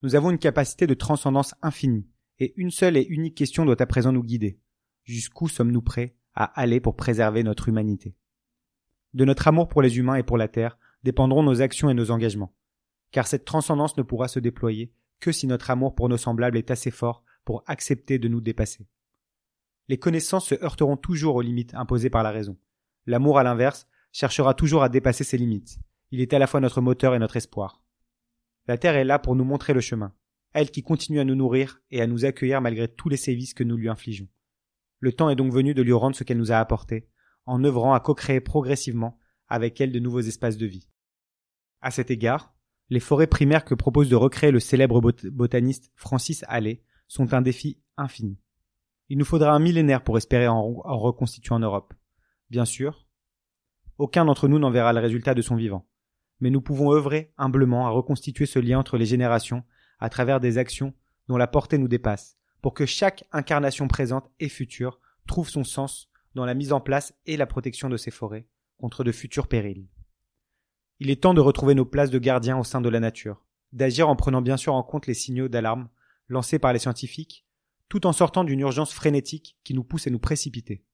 Nous 0.03 0.15
avons 0.15 0.31
une 0.31 0.39
capacité 0.39 0.87
de 0.87 0.95
transcendance 0.95 1.55
infinie, 1.61 2.09
et 2.39 2.55
une 2.57 2.71
seule 2.71 2.97
et 2.97 3.07
unique 3.09 3.35
question 3.35 3.65
doit 3.65 3.83
à 3.83 3.87
présent 3.87 4.13
nous 4.13 4.23
guider. 4.23 4.61
Jusqu'où 5.05 5.49
sommes-nous 5.49 5.83
prêts 5.83 6.15
à 6.35 6.45
aller 6.45 6.81
pour 6.81 6.95
préserver 6.95 7.43
notre 7.43 7.69
humanité? 7.69 8.15
De 9.15 9.25
notre 9.25 9.49
amour 9.49 9.69
pour 9.69 9.83
les 9.83 9.99
humains 9.99 10.15
et 10.15 10.23
pour 10.23 10.39
la 10.39 10.47
Terre 10.47 10.79
dépendront 11.03 11.43
nos 11.43 11.63
actions 11.63 11.91
et 11.91 11.95
nos 11.95 12.11
engagements. 12.11 12.55
Car 13.11 13.27
cette 13.27 13.45
transcendance 13.45 13.97
ne 13.97 14.03
pourra 14.03 14.29
se 14.29 14.39
déployer 14.39 14.93
que 15.21 15.33
si 15.33 15.47
notre 15.47 15.71
amour 15.71 15.95
pour 15.95 16.09
nos 16.09 16.17
semblables 16.17 16.59
est 16.59 16.71
assez 16.71 16.91
fort 16.91 17.25
pour 17.45 17.65
accepter 17.67 18.19
de 18.19 18.29
nous 18.29 18.41
dépasser. 18.41 18.87
Les 19.89 19.99
connaissances 19.99 20.47
se 20.47 20.63
heurteront 20.63 20.97
toujours 20.97 21.37
aux 21.37 21.43
limites 21.43 21.75
imposées 21.75 22.11
par 22.11 22.23
la 22.23 22.31
raison. 22.31 22.59
L'amour, 23.07 23.39
à 23.39 23.43
l'inverse, 23.43 23.89
cherchera 24.13 24.55
toujours 24.55 24.83
à 24.83 24.89
dépasser 24.89 25.25
ses 25.25 25.39
limites. 25.39 25.79
Il 26.11 26.21
est 26.21 26.35
à 26.35 26.39
la 26.39 26.47
fois 26.47 26.61
notre 26.61 26.81
moteur 26.81 27.15
et 27.15 27.19
notre 27.19 27.37
espoir. 27.37 27.83
La 28.67 28.77
Terre 28.77 28.97
est 28.97 29.05
là 29.05 29.19
pour 29.19 29.35
nous 29.35 29.45
montrer 29.45 29.73
le 29.73 29.81
chemin, 29.81 30.13
elle 30.53 30.71
qui 30.71 30.83
continue 30.83 31.21
à 31.21 31.25
nous 31.25 31.35
nourrir 31.35 31.81
et 31.91 32.01
à 32.03 32.07
nous 32.07 32.25
accueillir 32.25 32.61
malgré 32.61 32.89
tous 32.89 33.09
les 33.09 33.17
sévices 33.17 33.55
que 33.55 33.65
nous 33.65 33.77
lui 33.77 33.89
infligeons. 33.89 34.29
Le 35.01 35.13
temps 35.13 35.31
est 35.31 35.37
donc 35.37 35.53
venu 35.53 35.75
de 35.75 35.83
lui 35.83 35.93
rendre 35.93 36.17
ce 36.17 36.25
qu'elle 36.25 36.39
nous 36.39 36.53
a 36.53 36.57
apporté, 36.57 37.09
en 37.47 37.63
œuvrant 37.65 37.95
à 37.95 38.01
co-créer 38.01 38.41
progressivement 38.41 39.19
avec 39.49 39.81
elle 39.81 39.93
de 39.93 39.99
nouveaux 39.99 40.21
espaces 40.21 40.57
de 40.57 40.67
vie. 40.67 40.89
À 41.81 41.91
cet 41.91 42.11
égard, 42.11 42.55
les 42.91 43.01
forêts 43.01 43.27
primaires 43.27 43.65
que 43.65 43.75
propose 43.75 44.09
de 44.09 44.17
recréer 44.17 44.51
le 44.51 44.61
célèbre 44.61 45.01
botaniste 45.01 45.93
Francis 45.95 46.45
Allais 46.49 46.83
sont 47.07 47.35
un 47.35 47.43
défi 47.43 47.81
infini. 47.97 48.39
Il 49.09 49.19
nous 49.19 49.25
faudra 49.25 49.53
un 49.53 49.59
millénaire 49.59 50.05
pour 50.05 50.19
espérer 50.19 50.49
en, 50.49 50.57
en 50.57 50.99
reconstituer 50.99 51.55
en 51.55 51.61
Europe. 51.61 51.95
Bien 52.51 52.65
sûr, 52.65 53.07
aucun 53.99 54.25
d'entre 54.25 54.49
nous 54.49 54.59
n'en 54.59 54.71
verra 54.71 54.93
le 54.93 55.01
résultat 55.01 55.35
de 55.35 55.43
son 55.43 55.57
vivant, 55.57 55.87
mais 56.41 56.51
nous 56.51 56.61
pouvons 56.61 56.93
œuvrer 56.93 57.33
humblement 57.37 57.87
à 57.87 57.91
reconstituer 57.91 58.47
ce 58.47 58.59
lien 58.59 58.79
entre 58.79 58.97
les 58.97 59.07
générations 59.07 59.65
à 59.99 60.09
travers 60.09 60.41
des 60.41 60.59
actions 60.59 60.95
dont 61.29 61.37
la 61.37 61.47
portée 61.47 61.79
nous 61.79 61.89
dépasse, 61.89 62.39
pour 62.63 62.75
que 62.75 62.87
chaque 62.87 63.25
incarnation 63.33 63.89
présente 63.89 64.31
et 64.41 64.49
future 64.49 65.01
trouve 65.27 65.49
son 65.49 65.65
sens 65.65 66.11
dans 66.35 66.45
la 66.45 66.55
mise 66.55 66.73
en 66.73 66.81
place 66.81 67.15
et 67.27 67.37
la 67.37 67.47
protection 67.47 67.89
de 67.89 67.97
ces 67.97 68.11
forêts 68.11 68.47
contre 68.79 69.05
de 69.05 69.13
futurs 69.13 69.49
périls. 69.49 69.89
Il 71.01 71.11
est 71.11 71.23
temps 71.23 71.35
de 71.35 71.41
retrouver 71.41 71.75
nos 71.75 71.85
places 71.85 72.11
de 72.11 72.19
gardiens 72.19 72.59
au 72.59 72.65
sein 72.65 72.81
de 72.81 72.89
la 72.89 73.01
nature, 73.01 73.45
d'agir 73.73 74.09
en 74.09 74.17
prenant 74.17 74.43
bien 74.43 74.57
sûr 74.57 74.75
en 74.75 74.83
compte 74.83 75.07
les 75.07 75.15
signaux 75.15 75.49
d'alarme 75.49 75.89
lancés 76.29 76.59
par 76.59 76.73
les 76.73 76.79
scientifiques, 76.79 77.47
tout 77.89 78.07
en 78.07 78.13
sortant 78.13 78.45
d'une 78.45 78.61
urgence 78.61 78.93
frénétique 78.93 79.57
qui 79.65 79.75
nous 79.75 79.85
pousse 79.85 80.07
à 80.07 80.11
nous 80.11 80.19
précipiter. 80.19 80.85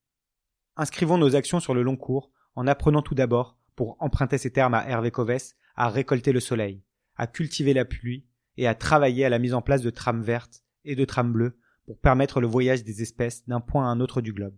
Inscrivons 0.77 1.18
nos 1.18 1.37
actions 1.37 1.61
sur 1.61 1.75
le 1.75 1.83
long 1.83 1.97
cours 1.97 2.31
en 2.55 2.66
apprenant 2.66 3.03
tout 3.03 3.14
d'abord, 3.14 3.59
pour 3.75 3.97
emprunter 4.01 4.38
ces 4.38 4.53
termes 4.53 4.75
à 4.75 4.88
Hervé 4.88 5.11
Covès, 5.11 5.57
à 5.75 5.88
récolter 5.88 6.33
le 6.33 6.40
soleil, 6.40 6.85
à 7.16 7.27
cultiver 7.27 7.75
la 7.75 7.85
pluie 7.85 8.27
et 8.57 8.68
à 8.68 8.75
travailler 8.75 9.25
à 9.25 9.29
la 9.29 9.40
mise 9.40 9.55
en 9.55 9.62
place 9.62 9.83
de 9.83 9.90
trames 9.90 10.23
vertes 10.23 10.62
et 10.85 10.94
de 10.94 11.05
trames 11.05 11.33
bleues 11.33 11.59
pour 11.87 11.99
permettre 11.99 12.40
le 12.40 12.47
voyage 12.47 12.85
des 12.85 13.03
espèces 13.03 13.47
d'un 13.49 13.61
point 13.61 13.85
à 13.85 13.90
un 13.90 14.01
autre 14.01 14.20
du 14.20 14.33
globe 14.33 14.55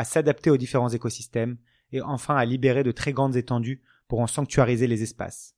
à 0.00 0.04
s'adapter 0.04 0.50
aux 0.50 0.56
différents 0.56 0.88
écosystèmes 0.88 1.58
et 1.92 2.00
enfin 2.00 2.36
à 2.36 2.44
libérer 2.44 2.82
de 2.82 2.92
très 2.92 3.12
grandes 3.12 3.36
étendues 3.36 3.82
pour 4.08 4.20
en 4.20 4.26
sanctuariser 4.26 4.86
les 4.86 5.02
espaces. 5.02 5.56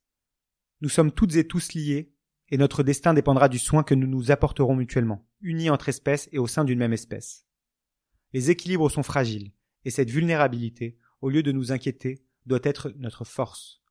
Nous 0.81 0.89
sommes 0.89 1.11
toutes 1.11 1.35
et 1.35 1.47
tous 1.47 1.73
liés, 1.73 2.13
et 2.49 2.57
notre 2.57 2.83
destin 2.83 3.13
dépendra 3.13 3.49
du 3.49 3.57
soin 3.57 3.83
que 3.83 3.95
nous 3.95 4.07
nous 4.07 4.31
apporterons 4.31 4.75
mutuellement, 4.75 5.25
unis 5.41 5.69
entre 5.69 5.89
espèces 5.89 6.29
et 6.31 6.39
au 6.39 6.47
sein 6.47 6.65
d'une 6.65 6.79
même 6.79 6.93
espèce. 6.93 7.47
Les 8.33 8.51
équilibres 8.51 8.91
sont 8.91 9.03
fragiles, 9.03 9.53
et 9.85 9.91
cette 9.91 10.09
vulnérabilité, 10.09 10.97
au 11.21 11.29
lieu 11.29 11.41
de 11.41 11.51
nous 11.51 11.71
inquiéter, 11.71 12.23
doit 12.45 12.59
être 12.63 12.93
notre 12.97 13.23
force. 13.23 13.81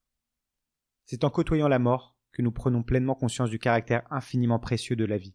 C'est 1.07 1.24
en 1.24 1.31
côtoyant 1.31 1.68
la 1.68 1.78
mort 1.78 2.16
que 2.33 2.42
nous 2.42 2.52
prenons 2.52 2.83
pleinement 2.83 3.14
conscience 3.14 3.50
du 3.50 3.59
caractère 3.59 4.02
infiniment 4.11 4.59
précieux 4.59 4.96
de 4.96 5.05
la 5.05 5.18
vie. 5.18 5.35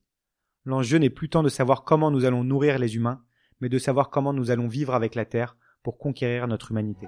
L'enjeu 0.63 0.97
n'est 0.97 1.09
plus 1.09 1.29
tant 1.29 1.43
de 1.43 1.49
savoir 1.49 1.83
comment 1.83 2.11
nous 2.11 2.25
allons 2.25 2.43
nourrir 2.43 2.79
les 2.79 2.95
humains, 2.95 3.23
mais 3.61 3.69
de 3.69 3.79
savoir 3.79 4.09
comment 4.09 4.33
nous 4.33 4.51
allons 4.51 4.67
vivre 4.67 4.93
avec 4.93 5.15
la 5.15 5.25
Terre 5.25 5.56
pour 5.83 5.97
conquérir 5.97 6.47
notre 6.47 6.71
humanité. 6.71 7.07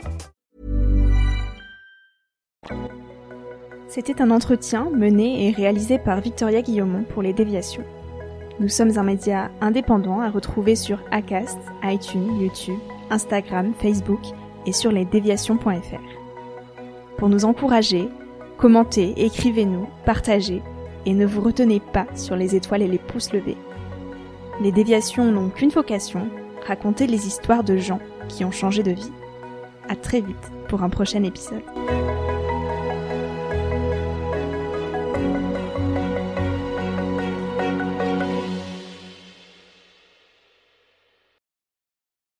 C'était 3.93 4.21
un 4.21 4.31
entretien 4.31 4.89
mené 4.89 5.49
et 5.49 5.51
réalisé 5.51 5.99
par 5.99 6.21
Victoria 6.21 6.61
Guillaumont 6.61 7.03
pour 7.03 7.21
les 7.21 7.33
déviations. 7.33 7.83
Nous 8.61 8.69
sommes 8.69 8.97
un 8.97 9.03
média 9.03 9.51
indépendant 9.59 10.21
à 10.21 10.29
retrouver 10.29 10.77
sur 10.77 10.99
Acast, 11.11 11.59
iTunes, 11.83 12.39
YouTube, 12.39 12.79
Instagram, 13.09 13.73
Facebook 13.79 14.21
et 14.65 14.71
sur 14.71 14.93
lesdéviations.fr. 14.93 15.99
Pour 17.17 17.27
nous 17.27 17.43
encourager, 17.43 18.07
commentez, 18.55 19.13
écrivez-nous, 19.25 19.89
partagez 20.05 20.61
et 21.05 21.13
ne 21.13 21.25
vous 21.25 21.41
retenez 21.41 21.81
pas 21.81 22.07
sur 22.15 22.37
les 22.37 22.55
étoiles 22.55 22.83
et 22.83 22.87
les 22.87 22.97
pouces 22.97 23.33
levés. 23.33 23.57
Les 24.61 24.71
déviations 24.71 25.29
n'ont 25.33 25.49
qu'une 25.49 25.69
vocation, 25.69 26.29
raconter 26.65 27.07
les 27.07 27.27
histoires 27.27 27.65
de 27.65 27.75
gens 27.75 27.99
qui 28.29 28.45
ont 28.45 28.51
changé 28.51 28.83
de 28.83 28.91
vie. 28.91 29.11
À 29.89 29.97
très 29.97 30.21
vite 30.21 30.49
pour 30.69 30.81
un 30.81 30.89
prochain 30.89 31.23
épisode. 31.23 31.63